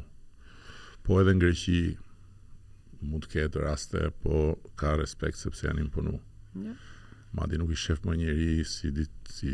po 1.05 1.19
edhe 1.21 1.35
në 1.37 1.43
Greqi 1.43 1.81
mund 3.03 3.27
të 3.27 3.33
ketë 3.35 3.67
raste 3.67 4.07
po 4.23 4.55
ka 4.81 4.95
respekt 5.03 5.43
sepse 5.43 5.67
janë 5.69 5.89
imponu 5.89 6.19
Ja. 6.53 6.69
Jo. 6.69 6.73
ma 7.33 7.47
di 7.49 7.57
nuk 7.57 7.71
i 7.73 7.77
shef 7.81 8.03
më 8.05 8.15
njeri 8.21 8.65
si, 8.69 8.91
si 9.35 9.51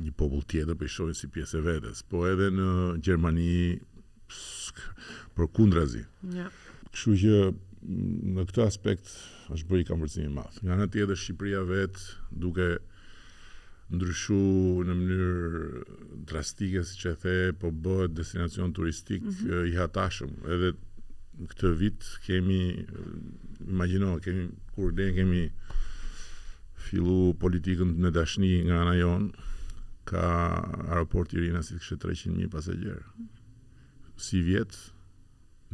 një 0.00 0.14
popull 0.16 0.40
tjetër 0.48 0.78
për 0.80 0.88
i 0.88 0.92
shojnë 0.94 1.16
si 1.18 1.26
pjesë 1.28 1.58
e 1.58 1.64
vetës 1.66 1.98
po 2.08 2.22
edhe 2.24 2.46
në 2.56 2.68
Gjermani 3.04 3.50
për 5.36 5.50
kundrazi. 5.58 6.04
Ja. 6.36 6.48
Kështu 6.92 7.14
që 7.24 7.34
mm, 7.50 8.14
në 8.36 8.44
këtë 8.50 8.64
aspekt 8.66 9.12
është 9.56 9.70
bëri 9.70 9.86
kam 9.88 10.04
i 10.08 10.26
madh. 10.36 10.60
Nga 10.64 10.76
ana 10.78 10.88
tjetër 10.94 11.18
Shqipëria 11.22 11.62
vetë 11.68 12.06
duke 12.44 12.66
ndryshu 13.92 14.38
në 14.88 14.94
mënyrë 15.00 15.82
drastike, 16.30 16.82
si 16.88 17.00
që 17.02 17.12
e 17.14 17.18
the, 17.24 17.34
po 17.60 17.70
bëhet 17.84 18.14
destinacion 18.16 18.72
turistik 18.72 19.22
mm 19.22 19.30
-hmm. 19.30 19.66
i 19.70 19.76
hatashëm. 19.76 20.32
Edhe 20.56 20.70
në 21.40 21.48
këtë 21.50 21.72
vit 21.82 22.08
kemi, 22.26 22.62
imagino, 23.68 24.14
kemi, 24.24 24.48
kur 24.74 24.92
dhe 24.92 25.10
kemi 25.16 25.42
filu 26.86 27.34
politikën 27.40 27.94
në 28.02 28.10
dashni 28.16 28.52
nga 28.66 28.80
anajon, 28.84 29.30
ka 30.04 30.24
aeroport 30.88 31.32
i 31.32 31.38
rinë 31.44 31.58
asit 31.58 31.78
kështë 31.80 32.00
300.000 32.12 32.48
pasajgjerë. 32.56 33.04
Mhm 33.16 33.41
si 34.22 34.38
vjet 34.46 34.76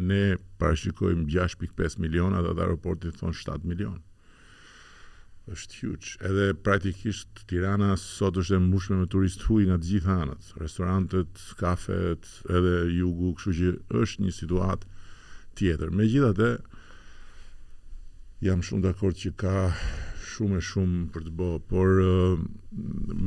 ne 0.00 0.24
parashikojmë 0.62 1.26
6.5 1.34 1.98
miliona 2.00 2.40
atë 2.40 2.56
aeroportit 2.62 3.18
thon 3.20 3.34
7 3.36 3.64
milion. 3.68 3.98
Është 5.48 5.78
huge. 5.80 6.14
Edhe 6.28 6.46
praktikisht 6.64 7.42
Tirana 7.48 7.94
sot 8.00 8.36
është 8.42 8.58
e 8.58 8.64
mbushur 8.66 8.98
me 9.00 9.06
turist 9.14 9.46
huaj 9.48 9.68
nga 9.70 9.78
të 9.80 9.88
gjitha 9.90 10.16
anët, 10.24 10.48
restorantet, 10.60 11.40
kafet, 11.60 12.28
edhe 12.58 12.74
jugu, 12.98 13.30
kështu 13.38 13.54
që 13.60 13.72
është 14.02 14.26
një 14.26 14.34
situatë 14.40 14.92
tjetër. 15.60 15.94
Megjithatë, 16.02 16.50
jam 18.50 18.60
shumë 18.68 18.84
dakord 18.90 19.16
që 19.24 19.32
ka 19.40 19.56
shumë 20.36 20.60
e 20.60 20.66
shumë 20.68 21.02
për 21.16 21.26
të 21.30 21.34
bo 21.40 21.48
por 21.72 21.96
uh, 22.04 22.38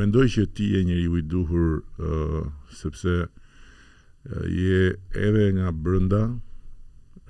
mendoj 0.02 0.28
që 0.38 0.46
ti 0.56 0.70
je 0.76 0.86
njëri 0.88 1.10
i 1.24 1.28
duhur 1.34 1.66
uh, 1.82 2.46
sepse 2.84 3.18
je 4.46 4.98
edhe 5.14 5.50
nga 5.58 5.72
brënda 5.72 6.22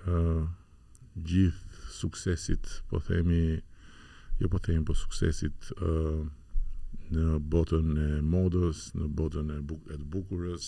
uh, 0.10 0.44
gjithë 1.16 1.94
suksesit, 2.02 2.68
po 2.90 3.00
themi, 3.06 3.60
jo 4.42 4.50
po 4.52 4.60
themi, 4.60 4.84
po 4.86 4.96
suksesit 4.98 5.72
uh, 5.78 6.24
në 7.12 7.38
botën 7.52 7.96
e 8.00 8.10
modës, 8.26 8.88
në 8.98 9.06
botën 9.20 9.50
e, 9.56 9.60
buk 9.68 9.88
e 9.92 9.98
të 10.00 10.06
bukurës, 10.14 10.68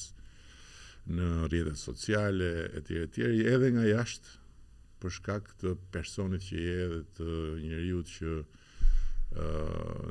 në 1.11 1.29
rrjetet 1.49 1.79
sociale, 1.79 2.49
etj. 2.81 2.93
etj. 3.07 3.21
edhe 3.51 3.69
nga 3.75 3.85
jashtë, 3.87 4.33
për 5.03 5.13
shkak 5.21 5.53
të 5.63 5.71
personit 5.95 6.43
që 6.45 6.59
je 6.59 6.73
edhe 6.85 6.99
të 7.17 7.29
njeriu 7.63 8.01
që 8.11 8.35
uh, 8.41 8.61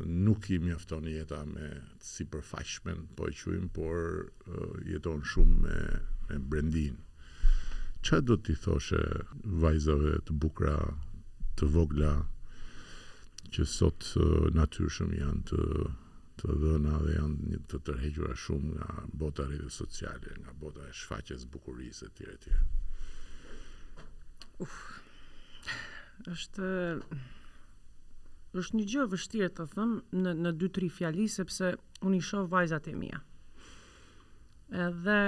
nuk 0.06 0.50
i 0.50 0.58
mjafton 0.58 1.04
jeta 1.04 1.44
me 1.46 1.70
si 2.00 2.24
përfaqshmen, 2.26 3.06
po 3.16 3.28
e 3.28 3.32
quim, 3.38 3.68
por 3.70 3.98
uh, 4.26 4.78
jeton 4.86 5.22
shumë 5.22 5.58
me, 5.62 5.76
me 6.28 6.38
brendin. 6.38 6.96
Çfarë 8.02 8.26
do 8.26 8.36
t'i 8.42 8.54
thoshe 8.58 8.98
vajzave 9.62 10.14
të 10.26 10.34
bukra, 10.42 10.74
të 11.56 11.68
vogla, 11.74 12.12
që 13.54 13.66
sot 13.66 14.06
uh, 14.18 14.48
natyrshëm 14.58 15.14
janë 15.20 15.44
të 15.50 15.60
të 16.42 16.54
dhëna 16.62 16.98
dhe 17.04 17.12
janë 17.14 17.48
një 17.52 17.58
të 17.70 17.78
tërhequra 17.86 18.34
shumë 18.44 18.70
nga 18.74 18.88
bota 19.20 19.44
rrjete 19.46 19.68
sociale, 19.74 20.32
nga 20.40 20.54
bota 20.62 20.86
e 20.88 20.94
shfaqjes 21.02 21.44
bukurisë 21.52 22.08
etj 22.08 22.24
etj. 22.32 22.54
Uf. 24.64 24.74
Është 26.32 26.70
është 28.60 28.76
një 28.76 28.84
gjë 28.92 29.02
e 29.02 29.10
vështirë 29.14 29.50
të 29.56 29.64
them 29.74 29.92
në 30.22 30.32
në 30.44 30.50
2-3 30.62 30.88
fjali 30.96 31.26
sepse 31.34 31.70
unë 32.06 32.18
i 32.18 32.22
shoh 32.28 32.48
vajzat 32.52 32.88
e 32.92 32.94
mia. 33.00 33.20
Edhe 34.86 35.20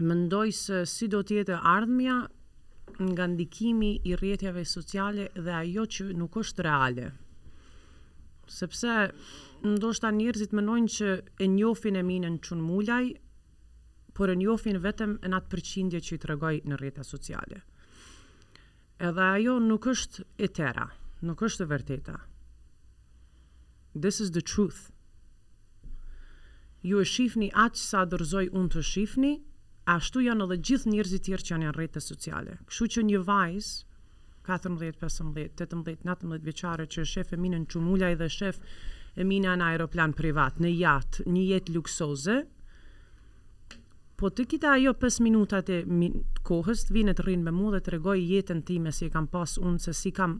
mendoj 0.00 0.48
se 0.56 0.80
si 0.94 1.08
do 1.12 1.20
të 1.22 1.38
jetë 1.40 1.60
ardhmja 1.74 2.16
nga 3.12 3.26
ndikimi 3.30 3.92
i 4.10 4.16
rrjeteve 4.18 4.64
sociale 4.66 5.28
dhe 5.36 5.54
ajo 5.62 5.86
që 5.96 6.10
nuk 6.18 6.40
është 6.42 6.66
reale. 6.66 7.08
Sepse 8.50 8.94
ndoshta 9.64 10.10
njerëzit 10.16 10.54
mendojnë 10.58 10.92
që 10.98 11.12
e 11.38 11.46
njohin 11.54 12.00
e 12.00 12.06
minën 12.06 12.38
çunmulaj, 12.42 13.12
por 14.18 14.32
e 14.32 14.34
njohin 14.36 14.80
vetëm 14.82 15.16
në 15.22 15.36
atë 15.38 15.50
përqindje 15.54 16.00
që 16.06 16.14
i 16.18 16.22
tregoj 16.26 16.56
në 16.66 16.80
rrjetet 16.80 17.06
sociale. 17.08 17.60
Edhe 19.00 19.28
ajo 19.38 19.60
nuk 19.64 19.86
është 19.94 20.26
e 20.44 20.50
tëra 20.58 20.88
nuk 21.26 21.42
është 21.42 21.64
e 21.64 21.70
vërteta. 21.70 22.14
This 24.04 24.20
is 24.20 24.30
the 24.36 24.42
truth. 24.52 24.80
Ju 26.86 27.00
e 27.02 27.04
shifni 27.04 27.50
që 27.52 27.80
sa 27.82 28.04
dërzoj 28.08 28.46
unë 28.56 28.72
të 28.76 28.82
shifni, 28.86 29.32
ashtu 29.96 30.22
janë 30.24 30.46
edhe 30.46 30.56
gjithë 30.68 30.90
njerëzit 30.94 31.24
tjerë 31.26 31.46
që 31.48 31.52
janë 31.52 31.66
në 31.68 31.72
rrete 31.76 32.00
sociale. 32.00 32.54
Kështu 32.68 32.88
që 32.94 33.04
një 33.08 33.20
vajzë, 33.26 33.88
14, 34.46 34.78
15, 34.80 35.50
18, 35.60 35.82
19 36.00 36.46
veqare 36.46 36.86
që 36.94 37.04
shef 37.06 37.34
e 37.36 37.40
minë 37.40 37.60
në 37.64 37.68
qumullaj 37.74 38.14
dhe 38.20 38.30
shef 38.32 38.56
e 39.20 39.26
minë 39.26 39.58
në 39.60 39.68
aeroplan 39.74 40.14
privat, 40.16 40.56
në 40.64 40.72
jatë, 40.78 41.26
një 41.34 41.44
jetë 41.50 41.76
luksoze, 41.76 42.38
po 44.20 44.28
të 44.36 44.44
kita 44.52 44.74
ajo 44.76 44.92
5 45.00 45.20
minutat 45.24 45.70
e 45.72 45.78
kohës, 46.44 46.86
të 46.88 46.92
vinë 46.96 47.12
të 47.16 47.24
rrinë 47.24 47.46
me 47.46 47.52
mu 47.56 47.70
dhe 47.72 47.80
të 47.84 47.94
regoj 47.94 48.18
jetën 48.20 48.58
ti 48.68 48.78
me 48.84 48.92
si 48.92 49.08
e 49.08 49.12
kam 49.14 49.28
pas 49.32 49.56
unë, 49.60 49.78
se 49.80 49.94
si 49.96 50.12
kam 50.12 50.38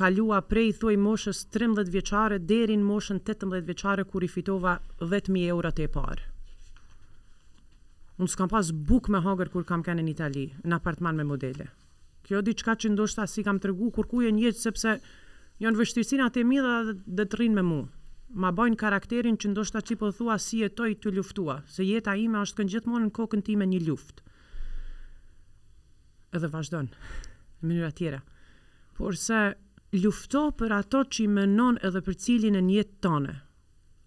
kalua 0.00 0.40
prej 0.40 0.72
thoj 0.80 0.94
moshës 0.96 1.42
13 1.52 1.92
vjeçare 1.92 2.38
deri 2.48 2.72
në 2.80 2.86
moshën 2.88 3.18
18 3.20 3.66
vjeçare 3.68 4.04
kur 4.08 4.24
i 4.24 4.28
fitova 4.32 4.78
10000 5.02 5.44
euro 5.52 5.68
të 5.76 5.88
parë. 5.94 6.22
Unë 8.20 8.32
s'kam 8.32 8.48
pas 8.52 8.70
buk 8.72 9.08
me 9.12 9.20
hagër 9.24 9.50
kur 9.52 9.64
kam 9.68 9.84
kene 9.84 10.04
në 10.04 10.12
Itali, 10.14 10.46
në 10.64 10.76
apartman 10.78 11.18
me 11.20 11.26
modele. 11.28 11.66
Kjo 12.24 12.40
diçka 12.44 12.76
që 12.80 12.94
ndoshta 12.94 13.26
si 13.28 13.44
kam 13.44 13.60
tërgu, 13.60 13.90
kur 13.96 14.08
ku 14.08 14.20
jeni 14.24 14.46
jetë 14.46 14.60
sepse 14.64 14.94
janë 15.60 15.80
vështirësinë 15.80 16.28
të 16.32 16.44
mi 16.48 16.60
dhe 16.64 16.74
dhe 17.20 17.24
të 17.26 17.40
rrinë 17.40 17.58
me 17.60 17.64
mu. 17.70 17.80
Ma 18.40 18.52
bajnë 18.56 18.76
karakterin 18.80 19.36
që 19.40 19.52
ndoshta 19.52 19.84
që 19.84 19.96
po 20.00 20.12
thua 20.16 20.36
si 20.40 20.62
toj 20.68 20.94
të 21.00 21.12
luftua, 21.16 21.58
se 21.68 21.84
jeta 21.84 22.16
ime 22.20 22.40
është 22.44 22.60
kënë 22.62 22.74
gjithmonë 22.76 23.06
në 23.08 23.14
kokën 23.20 23.44
ti 23.44 23.56
me 23.60 23.68
një 23.72 23.80
luft. 23.88 24.20
Edhe 26.36 26.48
vazhdojnë, 26.52 26.92
në 27.60 27.72
mënyra 27.72 27.90
tjera. 28.00 28.20
Por 29.00 29.16
se 29.16 29.40
lufto 29.92 30.50
për 30.54 30.70
ato 30.76 31.00
që 31.10 31.24
i 31.24 31.28
menon 31.28 31.78
edhe 31.86 31.98
për 32.06 32.14
cilin 32.24 32.54
e 32.56 32.60
njetë 32.62 32.96
tëne. 33.06 33.32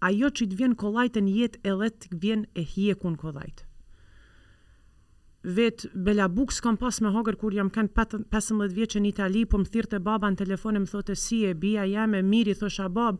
Ajo 0.08 0.28
që 0.32 0.44
i 0.44 0.48
të 0.48 0.56
vjen 0.58 0.74
kolajt 0.80 1.18
e 1.20 1.22
njetë 1.26 1.60
edhe 1.72 1.90
të 1.92 2.18
vjen 2.22 2.46
e 2.56 2.62
hjekun 2.64 3.16
kolajt. 3.20 3.64
Vetë 5.44 5.90
Bela 6.06 6.28
Buks 6.32 6.62
kam 6.64 6.78
pas 6.80 7.00
me 7.04 7.10
hogër 7.12 7.36
kur 7.36 7.52
jam 7.52 7.68
kanë 7.72 7.92
15 7.96 8.70
vjeqë 8.78 9.00
në 9.04 9.10
Itali, 9.12 9.42
po 9.44 9.60
më 9.60 9.68
thirë 9.74 9.90
të 9.92 9.98
baba 10.06 10.30
në 10.32 10.38
telefonë 10.40 10.80
më 10.80 10.88
thote 10.94 11.16
si 11.20 11.42
e 11.44 11.52
bia 11.54 11.84
jam 11.84 12.14
e 12.16 12.22
miri, 12.24 12.54
thosha 12.56 12.88
bab, 12.88 13.18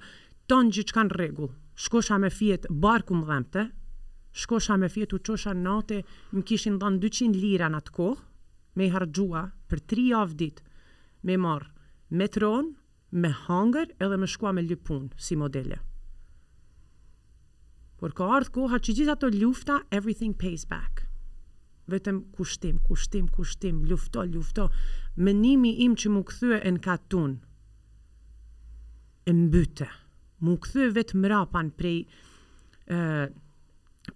tonë 0.49 0.73
gjithë 0.79 0.97
kanë 0.97 1.19
regullë. 1.21 1.55
Shkosha 1.77 2.17
me 2.23 2.31
fjet 2.31 2.65
barku 2.71 3.17
më 3.19 3.27
dhemte, 3.29 3.67
shkosha 4.39 4.77
me 4.81 4.89
fjet 4.89 5.13
u 5.13 5.19
qosha 5.27 5.53
në 5.57 5.77
më 6.33 6.43
kishin 6.47 6.79
dhanë 6.79 7.01
200 7.03 7.35
lira 7.37 7.69
në 7.69 7.81
të 7.85 7.91
kohë, 7.97 8.21
me 8.77 8.87
i 8.89 8.93
hargjua 8.95 9.49
për 9.69 9.83
3 9.91 10.07
avdit, 10.23 10.63
me 11.27 11.37
marë 11.37 11.74
me 12.11 12.27
tron, 12.29 12.77
me 13.11 13.29
hangër 13.47 13.95
edhe 14.03 14.17
me 14.19 14.27
shkua 14.29 14.53
me 14.53 14.63
lypun 14.63 15.11
si 15.17 15.37
modele. 15.39 15.79
Por 17.99 18.13
ka 18.13 18.27
ardhë 18.39 18.53
koha 18.53 18.79
që 18.85 18.93
gjitha 18.99 19.15
të 19.17 19.31
lufta, 19.39 19.79
everything 19.91 20.35
pays 20.35 20.67
back. 20.69 21.05
Vetëm 21.89 22.19
kushtim, 22.37 22.81
kushtim, 22.89 23.29
kushtim, 23.29 23.85
lufto, 23.89 24.25
lufto. 24.29 24.69
menimi 25.17 25.71
im 25.85 25.95
që 25.95 26.09
mu 26.11 26.23
këthyë 26.27 26.57
e 26.67 26.71
në 26.75 26.81
katun, 26.83 27.37
e 29.27 29.33
mbyte. 29.33 29.89
Mu 30.45 30.57
këthyë 30.61 30.89
vetë 30.97 31.19
mrapan 31.23 31.71
prej, 31.79 32.01
e, 32.03 32.99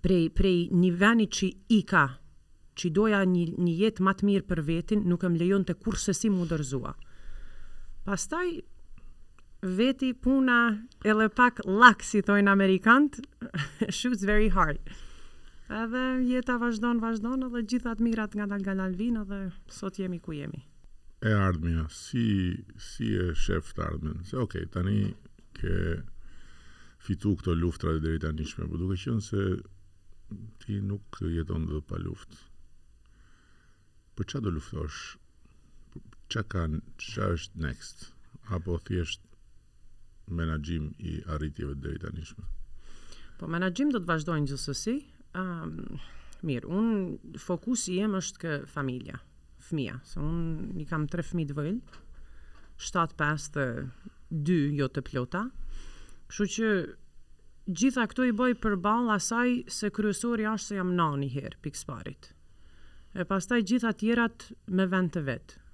prej, 0.03 0.25
prej 0.37 0.59
një 0.75 0.91
veni 1.01 1.27
që 1.31 1.51
i 1.69 1.83
ka, 1.89 2.07
që 2.77 2.91
doja 2.99 3.23
një, 3.25 3.45
një 3.59 3.73
jetë 3.83 4.05
matë 4.09 4.27
mirë 4.27 4.49
për 4.51 4.65
vetin, 4.69 5.05
nuk 5.09 5.23
e 5.25 5.31
më 5.31 5.39
lejon 5.41 5.65
të 5.69 5.79
kur 5.81 5.97
sësi 5.97 6.33
mu 6.35 6.49
dërzua. 6.51 6.93
Pastaj 8.09 8.47
veti 9.61 10.15
puna 10.27 10.61
edhe 11.13 11.27
pak 11.41 11.59
lak 11.69 12.01
si 12.11 12.23
thojnë 12.25 12.49
amerikant, 12.49 13.19
shoots 13.99 14.23
very 14.25 14.49
hard. 14.55 14.81
Edhe 15.81 16.05
jeta 16.31 16.55
vazhdon, 16.63 17.03
vazhdon 17.05 17.45
edhe 17.51 17.61
gjitha 17.75 17.93
mirat 18.07 18.33
nga 18.39 18.47
dal 18.55 18.65
galan 18.65 18.97
edhe 19.25 19.43
sot 19.81 20.01
jemi 20.01 20.23
ku 20.25 20.33
jemi. 20.39 20.63
E 21.21 21.35
ardhmja, 21.37 21.85
si, 21.93 22.25
si 22.87 23.11
e 23.13 23.29
shef 23.37 23.75
të 23.77 23.91
Se 24.25 24.39
okej, 24.39 24.41
okay, 24.47 24.65
tani 24.73 25.15
ke 25.59 25.75
fitu 27.11 27.37
këto 27.37 27.59
luftra 27.61 27.93
dhe 27.93 28.05
dherita 28.07 28.33
njëshme, 28.33 28.65
për 28.65 28.73
po 28.73 28.81
duke 28.87 28.97
qënë 29.05 29.27
se 29.29 29.45
ti 30.65 30.81
nuk 30.89 31.21
jeton 31.37 31.69
dhe 31.69 31.85
pa 31.91 32.01
luft. 32.09 32.33
Për 34.17 34.25
po 34.25 34.33
qa 34.33 34.41
do 34.47 34.57
luftosh 34.57 35.19
që 36.33 36.43
kanë, 36.53 36.81
që 37.01 37.29
është 37.37 37.63
next? 37.65 38.07
Apo 38.53 38.79
thjesht 38.87 39.25
menagjim 40.33 40.91
i 41.09 41.19
arritjeve 41.35 41.75
dhe 41.81 41.95
i 41.97 42.01
tanishme? 42.03 42.45
Po, 43.39 43.49
menagjim 43.49 43.93
do 43.95 44.01
të 44.03 44.09
vazhdojnë 44.09 44.51
gjithësësi. 44.51 44.97
Um, 45.39 45.75
mirë, 46.49 46.69
unë 46.79 47.41
fokus 47.43 47.87
i 47.93 47.99
em 48.05 48.17
është 48.19 48.43
kë 48.43 48.55
familja, 48.73 49.19
fëmija. 49.69 49.99
Se 50.09 50.21
unë 50.23 50.79
i 50.83 50.87
kam 50.89 51.07
tre 51.13 51.25
fëmi 51.25 51.47
të 51.51 51.57
vëllë, 51.59 51.99
7-5 52.79 53.53
dhe 53.57 53.67
2 54.33 54.59
jo 54.83 54.89
të 54.93 55.05
plota. 55.09 55.45
Kështu 56.29 56.49
që 56.57 56.73
gjitha 57.79 58.05
këto 58.13 58.27
i 58.31 58.35
bëj 58.37 58.59
për 58.65 58.77
balë 58.85 59.15
asaj 59.17 59.57
se 59.81 59.91
kryesori 59.97 60.45
ashtë 60.49 60.71
se 60.75 60.77
jam 60.81 60.93
nani 60.99 61.31
herë, 61.33 61.59
pikës 61.65 61.87
parit. 61.89 62.31
E 63.19 63.25
pastaj 63.27 63.63
gjitha 63.67 63.95
tjerat 63.99 64.51
me 64.77 64.85
vend 64.93 65.15
të 65.17 65.25
vetë 65.31 65.65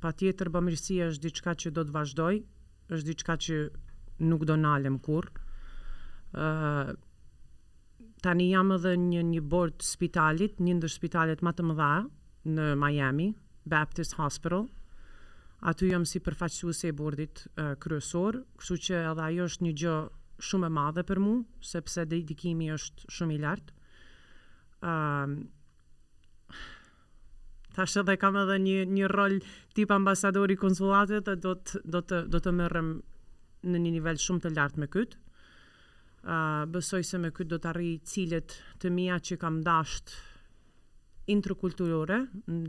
pa 0.00 0.12
tjetër 0.16 0.48
bëmirësia 0.54 1.10
është 1.12 1.26
diçka 1.26 1.54
që 1.64 1.72
do 1.78 1.84
të 1.84 1.94
vazhdoj, 1.94 2.38
është 2.96 3.08
diçka 3.10 3.36
që 3.46 3.56
nuk 4.30 4.46
do 4.48 4.56
nalëm 4.60 4.96
kur. 5.04 5.28
Uh, 6.32 6.92
tani 8.24 8.50
jam 8.52 8.72
edhe 8.76 8.94
një, 9.02 9.22
një 9.34 9.42
bord 9.54 9.84
spitalit, 9.84 10.58
një 10.64 10.78
ndër 10.78 10.92
spitalit 10.94 11.44
më 11.46 11.52
të 11.58 11.66
mëdha 11.70 11.92
në 12.56 12.66
Miami, 12.80 13.28
Baptist 13.68 14.16
Hospital. 14.20 14.66
Aty 15.68 15.90
jam 15.90 16.06
si 16.08 16.22
përfaqësuese 16.24 16.88
e 16.88 16.96
bordit 16.96 17.44
uh, 17.58 17.74
kryesor, 17.82 18.40
kështu 18.62 18.80
që 18.88 19.00
edhe 19.12 19.26
ajo 19.28 19.48
është 19.50 19.66
një 19.68 19.74
gjë 19.82 19.96
shumë 20.48 20.68
e 20.68 20.72
madhe 20.78 21.04
për 21.04 21.20
mu, 21.20 21.36
sepse 21.74 22.06
dedikimi 22.08 22.70
është 22.72 23.12
shumë 23.12 23.36
i 23.36 23.40
lartë. 23.44 23.76
Uh, 24.80 25.36
Tash 27.74 27.96
edhe 28.02 28.16
kam 28.18 28.36
edhe 28.38 28.56
një 28.62 28.78
një 28.92 29.08
rol 29.12 29.36
tip 29.78 29.92
ambasadori 29.94 30.56
konsulatit 30.58 31.26
dhe 31.30 31.36
do 31.42 31.52
të 31.54 31.82
do 31.94 32.02
të 32.10 32.20
do 32.34 32.40
të 32.46 32.52
merrem 32.60 32.88
në 33.70 33.82
një 33.84 33.92
nivel 33.98 34.18
shumë 34.24 34.44
të 34.46 34.52
lartë 34.58 34.80
me 34.84 34.88
kët. 34.96 35.14
Uh, 36.20 36.66
besoj 36.76 37.00
se 37.10 37.18
me 37.20 37.30
kët 37.36 37.48
do 37.52 37.58
të 37.62 37.70
arri 37.70 37.90
cilët 38.12 38.56
të 38.82 38.90
mia 38.96 39.16
që 39.24 39.38
kam 39.44 39.60
dashur 39.68 40.18
intrakulturore 41.34 42.18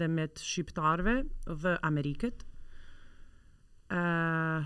dhe 0.02 0.08
me 0.14 0.28
shqiptarve 0.44 1.16
dhe 1.64 1.74
Amerikët. 1.90 2.46
Uh, 3.92 4.62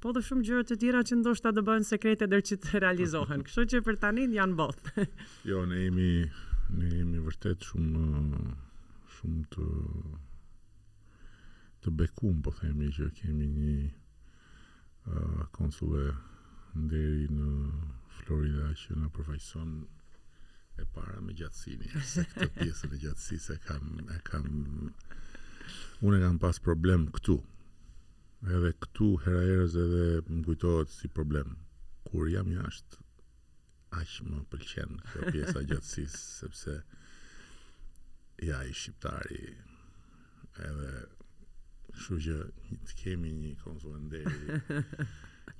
po 0.00 0.14
dhe 0.16 0.22
shumë 0.22 0.46
gjëra 0.46 0.64
të 0.70 0.76
tjera 0.84 1.02
që 1.10 1.18
ndoshta 1.20 1.50
do 1.56 1.64
bëhen 1.66 1.84
sekrete 1.88 2.28
dhe 2.30 2.40
që 2.46 2.60
të 2.62 2.78
realizohen. 2.84 3.42
Kështu 3.48 3.66
që 3.74 3.82
për 3.90 3.98
tanin 4.06 4.38
janë 4.38 4.56
botë. 4.62 5.08
jo, 5.50 5.66
ne 5.66 5.82
jemi, 5.84 6.10
ne 6.78 6.92
jemi 6.94 7.24
vërtet 7.26 7.66
shumë 7.66 8.06
shumë 9.16 9.44
të 9.54 9.66
të 11.84 11.92
bekum, 12.00 12.40
po 12.44 12.52
themi 12.60 12.88
që 12.96 13.06
kemi 13.20 13.46
një 13.52 13.74
uh, 13.86 15.42
konsule 15.56 16.08
nderi 16.76 17.28
në 17.32 17.50
Florida 18.20 18.66
që 18.82 18.98
në 19.00 19.08
përfaqëson 19.16 19.72
e 20.82 20.86
para 20.94 21.20
me 21.24 21.34
gjatësini, 21.38 21.88
se 22.10 22.26
këtë 22.34 22.48
pjesën 22.58 22.92
e 22.92 23.00
gjatësis 23.06 23.48
e 23.54 23.60
kam, 23.68 23.94
e 24.12 24.18
kam, 24.28 24.50
unë 26.02 26.18
e 26.20 26.24
kam 26.26 26.40
pas 26.42 26.60
problem 26.66 27.06
këtu, 27.16 27.38
edhe 28.56 28.74
këtu 28.84 29.08
hera 29.24 29.44
erës 29.54 29.78
edhe 29.86 30.04
më 30.28 30.42
kujtohet 30.50 30.92
si 30.98 31.08
problem, 31.16 31.56
kur 32.10 32.28
jam 32.34 32.50
jashtë, 32.52 33.00
aq 34.02 34.20
më 34.28 34.44
pëlqen 34.52 35.00
kjo 35.12 35.32
pjesa 35.32 35.64
gjatësis, 35.72 36.20
sepse... 36.44 36.80
Uh, 36.80 37.02
ja 38.42 38.64
i 38.64 38.72
shqiptari 38.74 39.42
edhe 40.64 40.90
shu 42.00 42.18
që 42.20 42.34
të 42.88 42.96
kemi 43.00 43.30
një 43.36 43.52
konsulenderi 43.62 44.58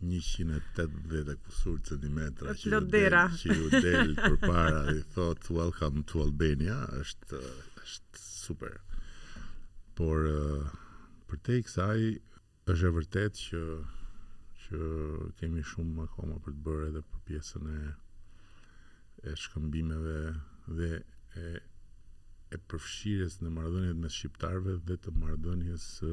180 0.05 1.37
kusur 1.47 1.79
centimetra 1.89 2.55
që 2.61 2.73
ju 2.73 2.81
që 2.87 3.53
ju 3.55 3.71
del 3.73 4.15
për 4.21 4.37
para 4.45 4.83
i 4.95 5.01
thot 5.15 5.49
welcome 5.59 6.05
to 6.11 6.21
Albania 6.27 6.77
është, 7.01 7.41
është 7.83 8.23
super 8.23 8.77
por 9.97 10.29
për 11.31 11.41
te 11.47 11.57
i 11.61 11.65
kësaj 11.67 12.03
është 12.67 12.91
e 12.91 12.91
vërtet 12.99 13.41
që 13.47 13.63
që 14.67 14.83
kemi 15.39 15.65
shumë 15.73 15.97
më 16.03 16.09
koma 16.17 16.37
për 16.45 16.59
të 16.59 16.65
bërë 16.69 16.91
edhe 16.91 17.05
për 17.11 17.25
pjesën 17.31 17.73
e 17.79 17.87
e 19.31 19.35
shkëmbimeve 19.43 20.19
dhe 20.79 20.91
e 21.43 21.47
e 22.55 22.59
përfshirjes 22.71 23.41
në 23.43 23.51
marrëdhëniet 23.55 23.99
me 24.03 24.11
shqiptarëve 24.15 24.75
dhe 24.89 24.97
të 25.07 25.13
marrëdhënies 25.23 25.87
së 25.99 26.11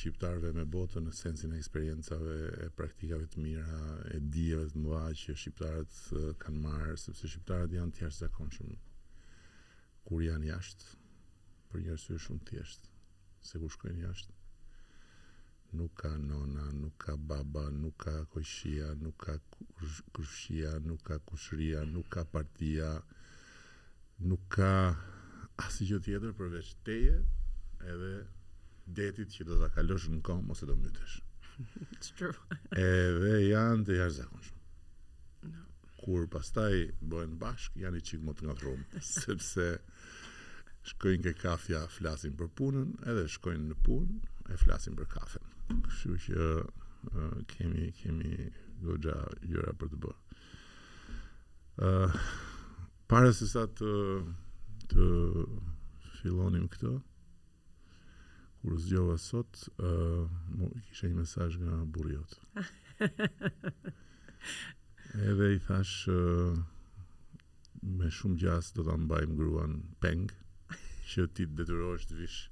shqiptarëve 0.00 0.50
me 0.58 0.64
botën 0.76 1.06
në 1.08 1.14
sensin 1.16 1.54
e 1.54 1.58
eksperiencave 1.62 2.34
e 2.66 2.68
praktikave 2.80 3.28
të 3.32 3.42
mira, 3.44 3.66
e 4.14 4.18
dijeve 4.34 4.66
të 4.74 4.82
mëdha 4.84 5.02
që 5.22 5.36
shqiptarët 5.42 6.00
kanë 6.44 6.60
marrë, 6.66 6.96
sepse 7.04 7.30
shqiptarët 7.32 7.76
janë 7.78 7.96
të 7.96 8.04
jashtëzakonshëm 8.04 8.74
kur 10.08 10.24
janë 10.26 10.50
jashtë 10.52 10.96
për 11.72 11.84
një 11.86 11.92
arsye 11.94 12.18
shumë 12.26 12.44
thjesht, 12.48 12.90
se 13.44 13.60
kur 13.62 13.72
shkojnë 13.74 14.04
jashtë 14.06 14.34
nuk 15.78 15.96
ka 16.00 16.08
nona, 16.16 16.68
nuk 16.72 16.94
ka 17.04 17.14
baba, 17.30 17.66
nuk 17.80 17.98
ka 18.04 18.14
koqshia, 18.32 18.92
nuk 19.04 19.18
ka 19.24 19.34
kushia, 20.16 20.70
nuk 20.84 21.02
ka 21.08 21.18
kushria, 21.28 21.82
nuk 21.84 22.08
ka 22.14 22.22
partia, 22.32 22.92
nuk 22.92 23.02
ka 23.04 23.17
nuk 24.22 24.40
ka 24.50 24.96
asë 25.62 25.84
gjë 25.88 25.98
tjetër 26.08 26.32
përveç 26.38 26.68
teje 26.86 27.14
edhe 27.86 28.12
detit 28.98 29.28
që 29.34 29.42
do 29.46 29.54
të 29.60 29.68
kalosh 29.76 30.06
në 30.10 30.20
kom 30.26 30.44
ose 30.52 30.64
do 30.68 30.74
mbytesh 30.78 31.16
It's 31.94 32.10
true. 32.16 32.34
edhe 32.78 33.32
janë 33.48 33.82
të 33.88 33.92
jashtë 34.00 34.24
shumë 34.28 34.56
No. 35.48 35.60
Kur 36.02 36.22
pastaj 36.30 36.74
bëhen 36.98 37.34
bashk, 37.38 37.72
janë 37.78 37.98
i 38.00 38.02
qikë 38.06 38.24
më 38.26 38.32
të 38.34 38.40
nga 38.48 38.54
thrumë, 38.58 38.84
sepse 39.24 39.66
shkojnë 40.90 41.22
ke 41.28 41.34
kafja, 41.38 41.80
flasin 41.94 42.34
për 42.38 42.48
punën, 42.58 42.90
edhe 43.06 43.22
shkojnë 43.36 43.66
në 43.68 43.76
punë, 43.86 44.14
e 44.50 44.52
flasin 44.58 44.94
për 44.98 45.06
kafen. 45.12 45.46
Kështu 45.86 46.12
që 46.24 46.38
uh, 46.50 47.36
kemi, 47.54 47.84
kemi 48.00 48.32
gogja 48.82 49.14
jura 49.46 49.72
për 49.78 49.88
të 49.94 49.98
bërë 50.08 50.24
para 53.08 53.32
se 53.32 53.48
sa 53.48 53.62
të 53.72 53.90
të 54.92 55.02
fillonim 56.20 56.66
këtë 56.74 56.90
kur 58.60 58.76
zgjova 58.82 59.14
sot 59.22 59.60
ë 59.80 59.88
uh, 59.88 60.22
mu 60.58 60.68
kisha 60.88 61.08
një 61.08 61.16
mesazh 61.20 61.56
nga 61.62 61.76
burri 61.92 62.16
jot. 62.18 62.34
Edhe 65.28 65.48
i 65.54 65.60
thash 65.68 66.10
uh, 66.12 66.58
me 67.98 68.10
shumë 68.18 68.40
gjasë 68.42 68.76
do 68.78 68.84
ta 68.90 68.96
mbajmë 69.04 69.38
gruan 69.40 69.76
pengë, 70.04 70.32
që 71.12 71.28
ti 71.36 71.46
detyrohesh 71.48 72.08
të 72.10 72.18
vish 72.18 72.48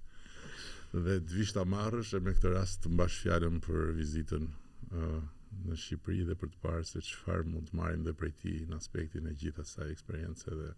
dhe 0.96 1.18
të 1.20 1.36
vish 1.36 1.52
ta 1.52 1.66
marrësh 1.68 2.14
e 2.16 2.22
me 2.24 2.32
këtë 2.36 2.54
rast 2.56 2.84
të 2.86 2.94
mbash 2.94 3.18
fjalën 3.26 3.58
për 3.68 3.90
vizitën 4.00 4.46
ë 4.48 5.04
uh, 5.10 5.18
në 5.64 5.76
Shqipëri 5.80 6.24
dhe 6.28 6.36
për 6.38 6.50
të 6.52 6.60
parë 6.64 6.84
se 6.88 7.02
çfarë 7.06 7.46
mund 7.48 7.70
të 7.70 7.78
marrim 7.80 8.04
dhe 8.06 8.14
prej 8.20 8.32
tij 8.42 8.60
në 8.68 8.78
aspektin 8.80 9.28
e 9.30 9.34
gjithë 9.40 9.64
asaj 9.64 9.88
eksperiencë 9.94 10.58
dhe 10.60 10.70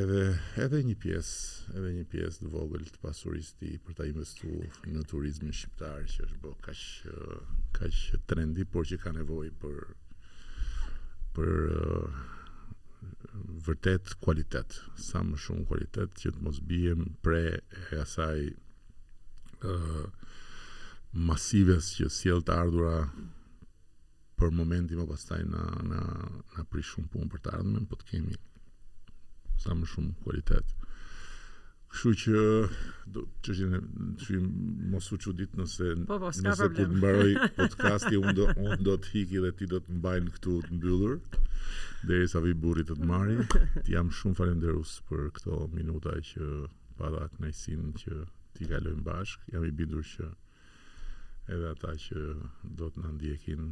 edhe 0.00 0.22
edhe 0.66 0.80
një 0.90 0.96
pjesë, 1.02 1.70
edhe 1.78 1.92
një 1.98 2.04
pjesë 2.12 2.42
të 2.44 2.50
vogël 2.52 2.84
të 2.92 3.00
pasurisë 3.00 3.56
të 3.62 3.70
për 3.86 3.96
ta 4.00 4.06
investuar 4.08 4.74
në 4.96 5.04
turizmin 5.12 5.56
shqiptar 5.56 6.04
që 6.14 6.26
është 6.26 6.40
bë 6.44 6.54
kaq 6.66 6.84
kaq 7.80 8.00
trendi 8.32 8.66
por 8.74 8.88
që 8.90 9.00
ka 9.04 9.14
nevojë 9.16 9.54
për 9.64 9.80
për 11.36 11.54
uh, 11.70 12.22
vërtet 13.66 14.14
kualitet, 14.20 14.74
sa 15.00 15.22
më 15.24 15.38
shumë 15.40 15.66
kualitet 15.70 16.18
që 16.20 16.32
të 16.36 16.42
mos 16.44 16.58
bijem 16.70 17.06
prej 17.24 17.56
asaj 18.02 18.50
ë 18.50 19.76
uh, 19.76 20.19
masives 21.12 21.88
që 21.98 22.06
sjell 22.12 22.42
të 22.46 22.54
ardhurat 22.54 23.22
për 24.40 24.52
momentin 24.56 25.00
më 25.00 25.04
po 25.08 25.12
pastaj 25.14 25.40
na 25.50 25.64
na 25.88 26.02
na 26.54 26.64
prish 26.70 26.92
shumë 26.94 27.10
punë 27.12 27.30
për 27.32 27.42
të 27.46 27.54
ardhmen, 27.56 27.86
po 27.90 27.98
të 27.98 28.06
kemi 28.12 28.36
sa 29.60 29.74
më 29.74 29.88
shumë 29.90 30.14
kualitet. 30.22 30.70
Kështu 31.90 32.12
që 32.22 32.40
do 33.12 33.24
të 33.42 33.56
shihim, 33.58 33.86
shihim 34.22 34.46
mos 34.94 35.10
u 35.12 35.18
çudit 35.18 35.54
nëse 35.58 35.88
po, 36.06 36.20
po, 36.22 36.30
nëse 36.30 36.68
po 36.70 36.74
problem. 36.78 36.92
të 36.92 36.96
mbaroj 36.96 37.46
podcasti 37.58 38.20
unë 38.20 38.34
do 38.38 38.46
unë 38.62 38.80
do 38.88 38.94
të 39.02 39.12
hiki 39.16 39.42
dhe 39.44 39.50
ti 39.58 39.68
do 39.74 39.80
të 39.84 39.98
mbajnë 39.98 40.34
këtu 40.36 40.54
të 40.68 40.78
mbyllur 40.78 41.18
derisa 42.06 42.44
vi 42.46 42.54
burri 42.64 42.86
të 42.86 42.96
të 43.00 43.08
marri. 43.10 43.36
Ti 43.84 43.96
jam 43.98 44.14
shumë 44.20 44.38
falendërues 44.38 44.94
për 45.10 45.26
këto 45.36 45.66
minuta 45.74 46.14
që 46.30 46.46
pa 46.96 47.10
dha 47.10 47.26
kënaqësinë 47.34 47.94
që 48.04 48.22
ti 48.54 48.68
kalojmë 48.70 49.04
bashkë. 49.10 49.50
Jam 49.52 49.66
i 49.68 49.74
bindur 49.74 50.06
që 50.14 50.30
edhe 51.56 51.66
ata 51.74 51.92
që 52.04 52.18
do 52.78 52.88
të 52.94 53.02
na 53.04 53.10
ndjekin 53.18 53.62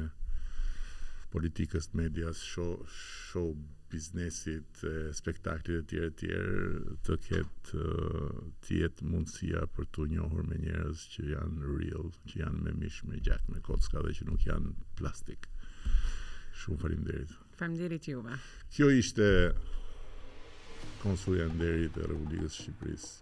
politikës 1.32 1.86
të 1.92 1.98
medias 2.00 2.40
show, 2.52 2.72
show 3.00 3.52
biznesit 3.92 4.80
e 4.90 4.94
spektaklit 5.20 5.78
e 5.78 5.84
tjere 5.92 6.10
tjere 6.18 6.96
të 7.06 7.18
ketë 7.30 7.84
tjetë 8.66 9.08
mundësia 9.12 9.62
për 9.76 9.88
të 9.94 10.08
njohur 10.16 10.50
me 10.50 10.58
njerës 10.66 11.06
që 11.14 11.28
janë 11.36 11.74
real, 11.76 12.10
që 12.32 12.42
janë 12.44 12.66
me 12.66 12.74
mish, 12.82 13.00
me 13.10 13.22
gjak, 13.26 13.46
me 13.54 13.62
kocka 13.70 14.02
dhe 14.06 14.16
që 14.20 14.28
nuk 14.30 14.46
janë 14.48 14.74
plastik 14.98 15.49
Shumë 16.58 16.80
faleminderit. 16.82 17.30
Faleminderit 17.58 18.06
juve. 18.10 18.34
Kjo 18.74 18.88
ishte 18.96 19.26
konsulja 21.02 21.44
e 21.48 21.50
nderit 21.54 21.94
e 21.96 22.06
Republikës 22.10 22.52
së 22.54 22.60
Shqipërisë 22.66 23.12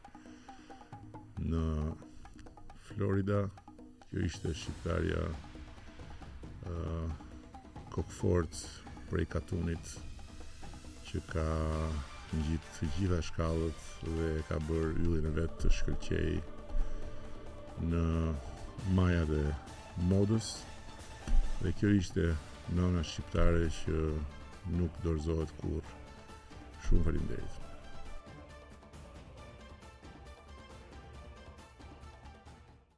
në 1.50 1.64
Florida. 2.92 3.40
Kjo 4.08 4.20
ishte 4.26 4.48
shqiptarja 4.56 5.22
uh, 6.72 7.06
Kokfort 7.92 8.52
prej 9.10 9.26
Katunit 9.34 9.86
që 11.08 11.18
ka 11.28 11.44
ngjit 12.38 12.64
të 12.76 12.84
gjitha 12.96 13.18
shkallët 13.28 13.80
dhe 14.16 14.28
ka 14.48 14.56
bërë 14.68 14.90
yllin 15.04 15.26
e 15.30 15.34
vet 15.38 15.52
të 15.60 15.68
shkëlqej 15.78 16.32
në 17.92 18.04
majat 18.96 19.30
e 19.36 19.38
modës 20.09 20.48
dhe 21.62 21.70
kjo 21.80 21.88
ishte 22.00 22.24
nëna 22.76 23.02
shqiptare 23.10 23.68
që 23.78 24.00
nuk 24.76 25.00
dorëzohet 25.04 25.54
kur 25.62 25.94
shumë 26.86 27.06
falendita 27.08 27.57